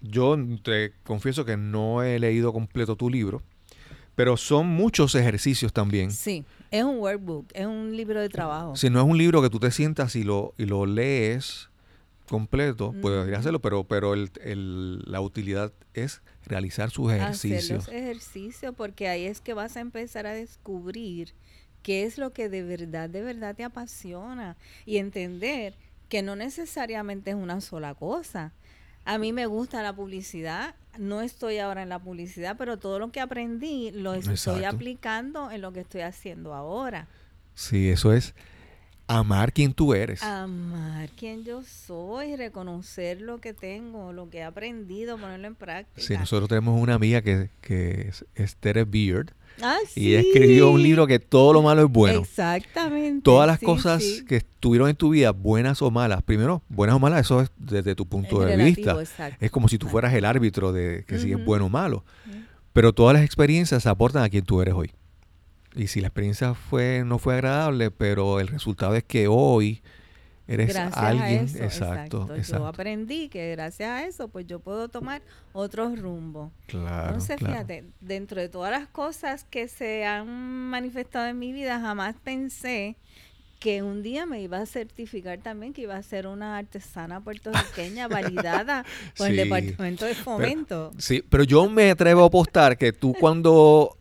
yo 0.00 0.36
te 0.62 0.92
confieso 1.04 1.44
que 1.44 1.56
no 1.58 2.02
he 2.02 2.18
leído 2.18 2.52
completo 2.52 2.96
tu 2.96 3.10
libro, 3.10 3.42
pero 4.14 4.36
son 4.38 4.66
muchos 4.68 5.14
ejercicios 5.14 5.72
también. 5.72 6.10
Sí, 6.10 6.44
es 6.70 6.84
un 6.84 6.98
workbook, 7.00 7.46
es 7.54 7.66
un 7.66 7.94
libro 7.96 8.20
de 8.20 8.28
trabajo. 8.30 8.74
Si 8.76 8.88
no 8.88 9.00
es 9.00 9.06
un 9.06 9.18
libro 9.18 9.42
que 9.42 9.50
tú 9.50 9.58
te 9.58 9.70
sientas 9.70 10.16
y 10.16 10.22
lo, 10.24 10.54
y 10.56 10.64
lo 10.66 10.86
lees 10.86 11.68
completo, 12.28 12.92
podrías 13.02 13.26
Ujú. 13.28 13.36
hacerlo, 13.40 13.60
pero, 13.60 13.84
pero 13.84 14.14
el, 14.14 14.30
el- 14.42 15.00
la 15.10 15.20
utilidad 15.20 15.72
es 15.92 16.22
realizar 16.46 16.90
sus 16.90 17.10
Hacer 17.12 17.20
ejercicios. 17.20 17.86
los 17.86 17.94
ejercicios 17.94 18.74
porque 18.76 19.08
ahí 19.08 19.24
es 19.26 19.40
que 19.40 19.54
vas 19.54 19.76
a 19.76 19.80
empezar 19.80 20.26
a 20.26 20.32
descubrir 20.32 21.34
qué 21.82 22.04
es 22.04 22.16
lo 22.16 22.32
que 22.32 22.48
de 22.48 22.62
verdad, 22.62 23.10
de 23.10 23.22
verdad 23.22 23.56
te 23.56 23.64
apasiona 23.64 24.56
y 24.86 24.98
entender 24.98 25.74
que 26.12 26.20
no 26.20 26.36
necesariamente 26.36 27.30
es 27.30 27.36
una 27.36 27.62
sola 27.62 27.94
cosa. 27.94 28.52
A 29.06 29.16
mí 29.16 29.32
me 29.32 29.46
gusta 29.46 29.82
la 29.82 29.96
publicidad, 29.96 30.74
no 30.98 31.22
estoy 31.22 31.56
ahora 31.56 31.82
en 31.82 31.88
la 31.88 32.00
publicidad, 32.00 32.56
pero 32.58 32.78
todo 32.78 32.98
lo 32.98 33.10
que 33.10 33.18
aprendí 33.22 33.90
lo 33.92 34.12
estoy 34.12 34.34
Exacto. 34.34 34.68
aplicando 34.68 35.50
en 35.50 35.62
lo 35.62 35.72
que 35.72 35.80
estoy 35.80 36.02
haciendo 36.02 36.52
ahora. 36.52 37.08
Sí, 37.54 37.88
eso 37.88 38.12
es 38.12 38.34
amar 39.18 39.52
quien 39.52 39.72
tú 39.72 39.94
eres. 39.94 40.22
Amar 40.22 41.08
quien 41.10 41.44
yo 41.44 41.62
soy, 41.62 42.36
reconocer 42.36 43.20
lo 43.20 43.40
que 43.40 43.54
tengo, 43.54 44.12
lo 44.12 44.30
que 44.30 44.38
he 44.38 44.42
aprendido, 44.42 45.18
ponerlo 45.18 45.46
en 45.46 45.54
práctica. 45.54 46.06
Sí, 46.06 46.14
nosotros 46.16 46.48
tenemos 46.48 46.80
una 46.80 46.94
amiga 46.94 47.22
que, 47.22 47.50
que 47.60 48.08
es, 48.08 48.24
es 48.34 48.56
Tere 48.56 48.84
Beard 48.84 49.32
Ah, 49.60 49.78
y 49.94 50.14
ella 50.14 50.20
escribió 50.20 50.70
un 50.70 50.82
libro 50.82 51.06
que 51.06 51.18
todo 51.18 51.52
lo 51.52 51.62
malo 51.62 51.82
es 51.82 51.88
bueno. 51.90 52.20
Exactamente. 52.20 53.22
Todas 53.22 53.46
las 53.46 53.60
sí, 53.60 53.66
cosas 53.66 54.02
sí. 54.02 54.24
que 54.24 54.36
estuvieron 54.36 54.88
en 54.88 54.96
tu 54.96 55.10
vida, 55.10 55.32
buenas 55.32 55.82
o 55.82 55.90
malas, 55.90 56.22
primero, 56.22 56.62
buenas 56.68 56.96
o 56.96 56.98
malas, 56.98 57.20
eso 57.20 57.40
es 57.40 57.50
desde 57.58 57.94
tu 57.94 58.06
punto 58.06 58.42
Es 58.42 58.48
de 58.48 58.56
relativo, 58.56 58.98
vista. 58.98 59.00
exacto. 59.00 59.44
Es 59.44 59.50
como 59.50 59.68
si 59.68 59.78
tú 59.78 59.88
fueras 59.88 60.14
el 60.14 60.24
árbitro 60.24 60.72
de 60.72 61.04
que 61.06 61.18
si 61.18 61.32
es 61.32 61.44
bueno 61.44 61.66
o 61.66 61.68
malo. 61.68 62.04
Pero 62.72 62.92
todas 62.94 63.14
las 63.14 63.24
experiencias 63.24 63.86
aportan 63.86 64.22
a 64.22 64.30
quien 64.30 64.44
tú 64.44 64.62
eres 64.62 64.74
hoy. 64.74 64.90
Y 65.74 65.86
si 65.86 66.00
la 66.00 66.08
experiencia 66.08 66.54
fue 66.54 67.02
no 67.04 67.18
fue 67.18 67.34
agradable, 67.34 67.90
pero 67.90 68.40
el 68.40 68.48
resultado 68.48 68.94
es 68.94 69.04
que 69.04 69.26
hoy 69.28 69.82
eres 70.48 70.68
gracias 70.68 70.96
alguien. 70.98 71.38
a 71.40 71.42
eso, 71.44 71.64
exacto, 71.64 72.26
Yo 72.28 72.34
exacto. 72.36 72.66
aprendí 72.66 73.28
que 73.28 73.52
gracias 73.52 73.88
a 73.88 74.04
eso, 74.06 74.28
pues 74.28 74.46
yo 74.46 74.60
puedo 74.60 74.88
tomar 74.88 75.22
otro 75.52 75.94
rumbo. 75.96 76.52
Claro, 76.66 77.06
Entonces, 77.08 77.36
claro. 77.36 77.54
fíjate, 77.54 77.84
dentro 78.00 78.40
de 78.40 78.48
todas 78.48 78.70
las 78.70 78.86
cosas 78.88 79.44
que 79.44 79.68
se 79.68 80.04
han 80.04 80.28
manifestado 80.68 81.26
en 81.28 81.38
mi 81.38 81.52
vida, 81.52 81.80
jamás 81.80 82.16
pensé 82.22 82.96
que 83.60 83.80
un 83.82 84.02
día 84.02 84.26
me 84.26 84.42
iba 84.42 84.58
a 84.58 84.66
certificar 84.66 85.38
también 85.38 85.72
que 85.72 85.82
iba 85.82 85.94
a 85.96 86.02
ser 86.02 86.26
una 86.26 86.58
artesana 86.58 87.20
puertorriqueña 87.20 88.08
validada 88.08 88.84
por 89.16 89.28
Sí. 89.28 89.32
el 89.32 89.36
Departamento 89.48 90.04
de 90.04 90.14
Fomento. 90.16 90.90
Sí, 90.98 91.22
pero 91.26 91.44
yo 91.44 91.68
me 91.70 91.92
atrevo 91.92 92.24
a 92.24 92.26
apostar 92.26 92.76
que 92.76 92.92
tú 92.92 93.14
cuando 93.18 93.96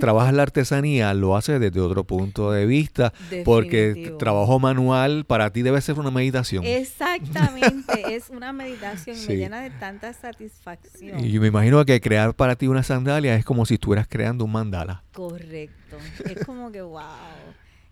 trabajas 0.00 0.32
la 0.34 0.42
artesanía 0.42 1.12
lo 1.14 1.36
haces 1.36 1.60
desde 1.60 1.80
otro 1.80 2.04
punto 2.04 2.50
de 2.52 2.66
vista, 2.66 3.12
porque 3.44 3.88
Definitivo. 3.88 4.18
trabajo 4.18 4.58
manual 4.58 5.24
para 5.24 5.52
ti 5.52 5.62
debe 5.62 5.80
ser 5.80 5.98
una 5.98 6.10
meditación. 6.10 6.64
Exactamente, 6.64 8.14
es 8.14 8.30
una 8.30 8.52
meditación, 8.52 9.16
Sí. 9.16 9.28
me 9.28 9.36
llena 9.36 9.60
de 9.60 9.70
tanta 9.70 10.12
satisfacción. 10.12 11.20
Y 11.24 11.30
yo 11.32 11.40
me 11.40 11.48
imagino 11.48 11.84
que 11.84 12.00
crear 12.00 12.34
para 12.34 12.56
ti 12.56 12.66
una 12.68 12.82
sandalia 12.82 13.34
es 13.36 13.44
como 13.44 13.66
si 13.66 13.74
estuvieras 13.74 14.06
creando 14.08 14.44
un 14.44 14.52
mandala. 14.52 15.02
Correcto. 15.12 15.96
Es 16.24 16.44
como 16.44 16.70
que 16.72 16.82
wow. 16.82 17.02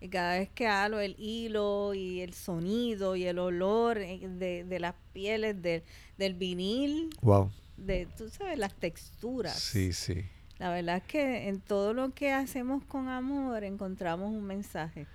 Y 0.00 0.08
cada 0.08 0.38
vez 0.38 0.48
que 0.54 0.66
halo 0.66 0.98
el 1.00 1.14
hilo 1.18 1.92
y 1.92 2.20
el 2.22 2.32
sonido 2.32 3.16
y 3.16 3.24
el 3.26 3.38
olor 3.38 3.98
eh, 3.98 4.20
de, 4.26 4.64
de 4.64 4.80
las 4.80 4.94
pieles 5.12 5.60
del, 5.60 5.82
del 6.16 6.34
vinil, 6.34 7.10
Wow. 7.20 7.50
de 7.76 8.06
tú 8.16 8.28
sabes, 8.30 8.58
las 8.58 8.72
texturas. 8.74 9.58
Sí, 9.58 9.92
sí. 9.92 10.24
La 10.60 10.70
verdad 10.70 10.98
es 10.98 11.02
que 11.04 11.48
en 11.48 11.58
todo 11.60 11.92
lo 11.94 12.10
que 12.14 12.30
hacemos 12.32 12.84
con 12.84 13.08
amor 13.08 13.64
encontramos 13.64 14.30
un 14.30 14.44
mensaje. 14.46 15.06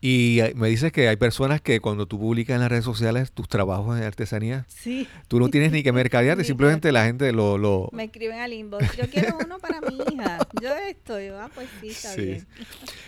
Y 0.00 0.40
eh, 0.40 0.54
me 0.56 0.68
dices 0.68 0.92
que 0.92 1.08
hay 1.08 1.16
personas 1.16 1.60
que 1.60 1.78
cuando 1.78 2.06
tú 2.06 2.18
publicas 2.18 2.54
en 2.54 2.60
las 2.62 2.70
redes 2.70 2.86
sociales 2.86 3.30
tus 3.32 3.46
trabajos 3.48 3.98
de 4.00 4.06
artesanía, 4.06 4.64
Sí. 4.66 5.06
tú 5.28 5.38
no 5.38 5.50
tienes 5.50 5.72
ni 5.72 5.82
que 5.82 5.92
mercadearte, 6.00 6.40
Ni 6.42 6.46
simplemente 6.46 6.90
la 6.90 7.04
gente 7.04 7.30
lo... 7.32 7.58
lo 7.58 7.90
Me 7.92 8.04
escriben 8.04 8.38
al 8.38 8.54
inbox. 8.54 8.96
Yo 8.96 9.04
quiero 9.10 9.36
uno 9.44 9.58
para 9.58 9.82
mi 9.82 9.98
hija. 10.10 10.38
Yo 10.62 10.74
esto. 10.74 11.20
Yo, 11.20 11.38
ah, 11.38 11.50
pues 11.54 11.68
sí, 11.82 11.88
está 11.90 12.08
Sí. 12.14 12.22
bien. 12.24 12.46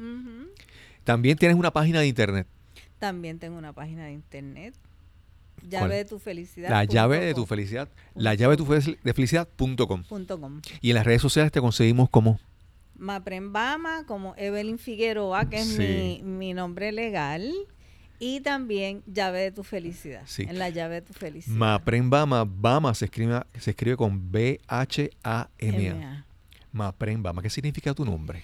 También 1.03 1.37
tienes 1.37 1.57
una 1.57 1.71
página 1.71 1.99
de 2.01 2.07
internet, 2.07 2.47
También 2.99 3.39
tengo 3.39 3.57
una 3.57 3.73
página 3.73 4.05
de 4.05 4.11
internet. 4.13 4.75
¿Cuál? 5.59 5.69
Llave 5.71 5.95
de 5.97 6.05
tu 6.05 6.19
felicidad. 6.19 6.69
la 6.69 6.85
llave 6.85 7.19
de 7.19 7.33
tu 7.33 7.45
felicidad, 7.45 7.89
la 8.15 8.33
llave 8.33 8.55
de 8.55 8.57
tu 8.57 8.65
felicidad.com. 8.65 10.03
punto 10.03 10.39
com. 10.39 10.61
Y 10.79 10.91
en 10.91 10.95
las 10.95 11.05
redes 11.05 11.21
sociales 11.21 11.51
te 11.51 11.59
conseguimos 11.59 12.09
como 12.09 12.39
Maprembama 12.95 14.05
como 14.05 14.35
Evelyn 14.37 14.77
Figueroa, 14.77 15.49
que 15.49 15.57
es 15.57 15.67
Sí. 15.67 15.79
mi, 15.79 16.21
mi 16.23 16.53
nombre 16.53 16.93
legal. 16.93 17.51
Y 18.19 18.41
también 18.41 19.01
llave 19.05 19.39
de 19.41 19.51
tu 19.51 19.63
felicidad. 19.63 20.23
Sí. 20.25 20.43
En 20.43 20.59
la 20.59 20.69
llave 20.69 20.95
de 20.95 21.01
tu 21.03 21.13
felicidad. 21.13 21.55
Maprembama. 21.55 22.43
Bama 22.45 22.93
se 22.93 23.05
escribe, 23.05 23.41
se 23.57 23.71
escribe 23.71 23.95
con 23.95 24.31
B-H-A-M-A. 24.31 25.95
MA. 25.95 26.25
Maprembama. 26.71 27.41
¿Qué 27.41 27.49
significa 27.49 27.93
tu 27.93 28.05
nombre? 28.05 28.41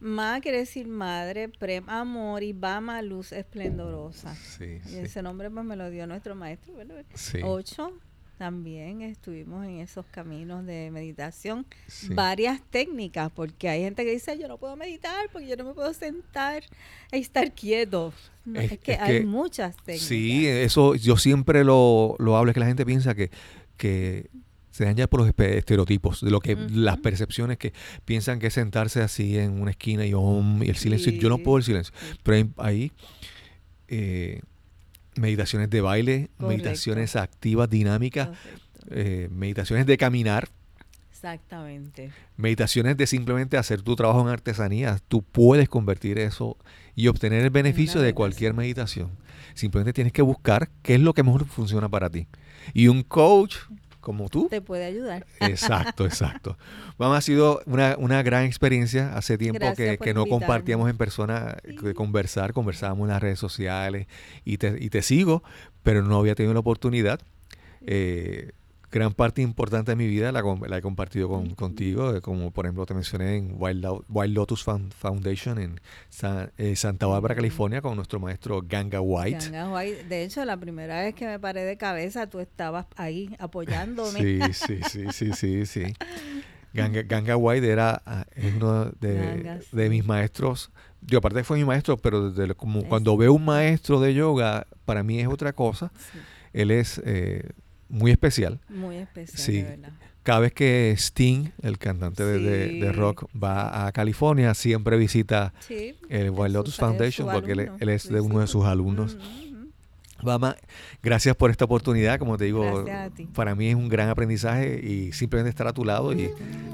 Ma 0.00 0.40
quiere 0.40 0.58
decir 0.58 0.88
madre, 0.88 1.48
prem 1.48 1.88
amor 1.88 2.42
y 2.42 2.52
Bama 2.52 3.00
luz 3.02 3.30
esplendorosa. 3.30 4.34
Sí, 4.34 4.80
Y 4.84 4.88
sí. 4.88 4.98
ese 4.98 5.22
nombre 5.22 5.48
pues 5.48 5.64
me 5.64 5.76
lo 5.76 5.88
dio 5.90 6.08
nuestro 6.08 6.34
maestro, 6.34 6.74
¿verdad? 6.74 7.04
Sí, 7.14 7.38
Ocho, 7.44 7.92
también 8.38 9.02
estuvimos 9.02 9.64
en 9.66 9.78
esos 9.78 10.04
caminos 10.06 10.66
de 10.66 10.90
meditación. 10.90 11.64
sí. 11.86 12.12
Varias 12.14 12.60
técnicas, 12.70 13.30
porque 13.32 13.68
hay 13.68 13.82
gente 13.82 14.04
que 14.04 14.10
dice, 14.12 14.36
yo 14.38 14.48
no 14.48 14.58
puedo 14.58 14.76
meditar 14.76 15.28
porque 15.32 15.46
yo 15.48 15.56
no 15.56 15.64
me 15.64 15.74
puedo 15.74 15.92
sentar 15.94 16.64
y 17.12 17.18
estar 17.18 17.52
quieto. 17.52 18.12
No, 18.44 18.60
Es- 18.60 18.72
es, 18.72 18.78
que 18.80 18.92
es 18.92 19.00
hay 19.00 19.24
muchas 19.24 19.76
técnicas. 19.76 20.06
Sí, 20.08 20.46
eso 20.46 20.94
yo 20.96 21.16
siempre 21.16 21.62
lo, 21.64 22.16
lo 22.18 22.36
hablo, 22.36 22.50
es 22.50 22.54
que 22.54 22.60
la 22.60 22.66
gente 22.66 22.84
piensa 22.84 23.14
que, 23.14 23.30
que 23.76 24.28
se 24.70 24.84
daña 24.84 25.06
por 25.06 25.20
los 25.20 25.28
estereotipos, 25.38 26.22
de 26.22 26.30
lo 26.30 26.40
que 26.40 26.56
las 26.56 26.96
percepciones 26.98 27.58
que 27.58 27.72
piensan 28.06 28.38
que 28.38 28.46
es 28.48 28.54
sentarse 28.54 29.02
así 29.02 29.38
en 29.38 29.60
una 29.60 29.70
esquina 29.72 30.04
y, 30.06 30.14
om, 30.14 30.62
y 30.62 30.68
el 30.70 30.76
silencio. 30.76 31.12
Yo 31.12 31.28
no 31.28 31.38
puedo 31.38 31.58
el 31.58 31.64
silencio, 31.64 31.94
pero 32.22 32.36
hay, 32.36 32.50
hay, 32.56 32.92
eh, 33.88 34.40
meditaciones 35.16 35.70
de 35.70 35.80
baile, 35.80 36.30
Correcto. 36.36 36.46
meditaciones 36.48 37.16
activas, 37.16 37.68
dinámicas, 37.68 38.30
eh, 38.90 39.28
meditaciones 39.30 39.86
de 39.86 39.96
caminar. 39.96 40.48
Exactamente. 41.10 42.10
Meditaciones 42.36 42.96
de 42.96 43.06
simplemente 43.06 43.56
hacer 43.56 43.82
tu 43.82 43.94
trabajo 43.94 44.22
en 44.22 44.28
artesanía. 44.28 44.98
Tú 45.06 45.22
puedes 45.22 45.68
convertir 45.68 46.18
eso 46.18 46.56
y 46.96 47.06
obtener 47.06 47.44
el 47.44 47.50
beneficio 47.50 48.00
de 48.00 48.12
cualquier 48.12 48.54
meditación. 48.54 49.10
Simplemente 49.54 49.92
tienes 49.92 50.12
que 50.12 50.22
buscar 50.22 50.68
qué 50.82 50.94
es 50.94 51.00
lo 51.00 51.14
que 51.14 51.22
mejor 51.22 51.46
funciona 51.46 51.88
para 51.88 52.10
ti. 52.10 52.26
Y 52.74 52.88
un 52.88 53.02
coach 53.02 53.56
como 54.02 54.28
tú. 54.28 54.48
Te 54.50 54.60
puede 54.60 54.84
ayudar. 54.84 55.24
Exacto, 55.40 56.04
exacto. 56.06 56.58
Bueno, 56.98 57.14
ha 57.14 57.22
sido 57.22 57.62
una, 57.64 57.96
una 57.96 58.22
gran 58.22 58.44
experiencia. 58.44 59.16
Hace 59.16 59.38
tiempo 59.38 59.72
que, 59.74 59.96
que 59.96 60.12
no 60.12 60.26
compartíamos 60.26 60.90
en 60.90 60.98
persona, 60.98 61.56
de 61.64 61.94
conversar, 61.94 62.52
conversábamos 62.52 63.06
en 63.06 63.12
las 63.12 63.22
redes 63.22 63.38
sociales 63.38 64.06
y 64.44 64.58
te, 64.58 64.76
y 64.78 64.90
te 64.90 65.00
sigo, 65.00 65.42
pero 65.82 66.02
no 66.02 66.18
había 66.18 66.34
tenido 66.34 66.52
la 66.52 66.60
oportunidad. 66.60 67.20
Eh, 67.86 68.52
gran 68.92 69.14
parte 69.14 69.40
importante 69.40 69.92
de 69.92 69.96
mi 69.96 70.06
vida 70.06 70.30
la, 70.30 70.42
la 70.42 70.76
he 70.76 70.82
compartido 70.82 71.28
con, 71.28 71.54
contigo, 71.54 72.20
como 72.20 72.50
por 72.50 72.66
ejemplo 72.66 72.84
te 72.84 72.92
mencioné 72.92 73.36
en 73.36 73.56
Wild, 73.58 73.86
Wild 74.08 74.34
Lotus 74.34 74.64
Foundation 74.64 75.58
en 75.58 75.80
eh, 76.58 76.76
Santa 76.76 77.06
Bárbara, 77.06 77.34
California, 77.34 77.80
con 77.80 77.96
nuestro 77.96 78.20
maestro 78.20 78.62
Ganga 78.62 79.00
White. 79.00 79.50
Ganga 79.50 79.72
White. 79.74 80.04
De 80.04 80.24
hecho, 80.24 80.44
la 80.44 80.58
primera 80.58 81.00
vez 81.00 81.14
que 81.14 81.26
me 81.26 81.40
paré 81.40 81.64
de 81.64 81.78
cabeza, 81.78 82.28
tú 82.28 82.38
estabas 82.38 82.86
ahí 82.96 83.34
apoyándome. 83.38 84.20
Sí, 84.20 84.40
sí, 84.52 84.80
sí, 84.88 85.06
sí, 85.10 85.32
sí, 85.32 85.66
sí. 85.66 85.94
Ganga, 86.74 87.02
Ganga 87.02 87.36
White 87.36 87.66
era 87.66 88.02
ah, 88.04 88.26
uno 88.56 88.90
de, 89.00 89.60
de, 89.72 89.88
mis 89.88 90.04
maestros. 90.04 90.70
Yo 91.00 91.18
aparte 91.18 91.44
fue 91.44 91.56
mi 91.56 91.64
maestro, 91.64 91.96
pero 91.96 92.30
desde 92.30 92.54
como 92.54 92.84
cuando 92.84 93.16
veo 93.16 93.32
un 93.32 93.44
maestro 93.44 94.00
de 94.00 94.12
yoga, 94.12 94.66
para 94.84 95.02
mí 95.02 95.18
es 95.18 95.28
otra 95.28 95.54
cosa. 95.54 95.90
Él 96.52 96.70
es 96.70 97.00
eh, 97.04 97.48
muy 97.92 98.10
especial. 98.10 98.58
Muy 98.68 98.96
especial, 98.96 99.38
sí. 99.38 99.64
Cada 100.22 100.38
vez 100.40 100.52
que 100.52 100.92
Sting, 100.96 101.50
el 101.62 101.78
cantante 101.78 102.24
de, 102.24 102.92
rock, 102.92 103.26
va 103.36 103.86
a 103.86 103.92
California, 103.92 104.54
siempre 104.54 104.96
visita 104.96 105.52
el 106.08 106.30
Wild 106.30 106.54
Lotus 106.54 106.76
Foundation 106.76 107.28
porque 107.30 107.52
él, 107.52 107.88
es 107.88 108.08
de 108.08 108.20
uno 108.20 108.40
de 108.40 108.46
sus 108.46 108.64
alumnos. 108.64 109.16
Mama, 110.22 110.56
gracias 111.02 111.34
por 111.34 111.50
esta 111.50 111.64
oportunidad. 111.64 112.20
Como 112.20 112.38
te 112.38 112.44
digo, 112.44 112.84
para 113.34 113.56
mí 113.56 113.68
es 113.68 113.74
un 113.74 113.88
gran 113.88 114.08
aprendizaje 114.08 114.80
y 114.80 115.12
simplemente 115.12 115.50
estar 115.50 115.66
a 115.66 115.72
tu 115.72 115.84
lado 115.84 116.12
y 116.12 116.30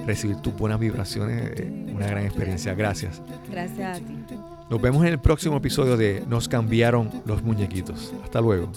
recibir 0.06 0.36
tus 0.36 0.54
buenas 0.54 0.78
vibraciones 0.78 1.58
es 1.58 1.66
una 1.94 2.06
gran 2.06 2.24
experiencia. 2.26 2.74
Gracias. 2.74 3.22
Gracias 3.50 3.96
a 3.96 4.00
ti. 4.00 4.14
Nos 4.68 4.82
vemos 4.82 5.02
en 5.06 5.12
el 5.12 5.18
próximo 5.18 5.56
episodio 5.56 5.96
de 5.96 6.22
Nos 6.28 6.46
cambiaron 6.46 7.22
los 7.24 7.42
muñequitos. 7.42 8.12
Hasta 8.22 8.42
luego. 8.42 8.70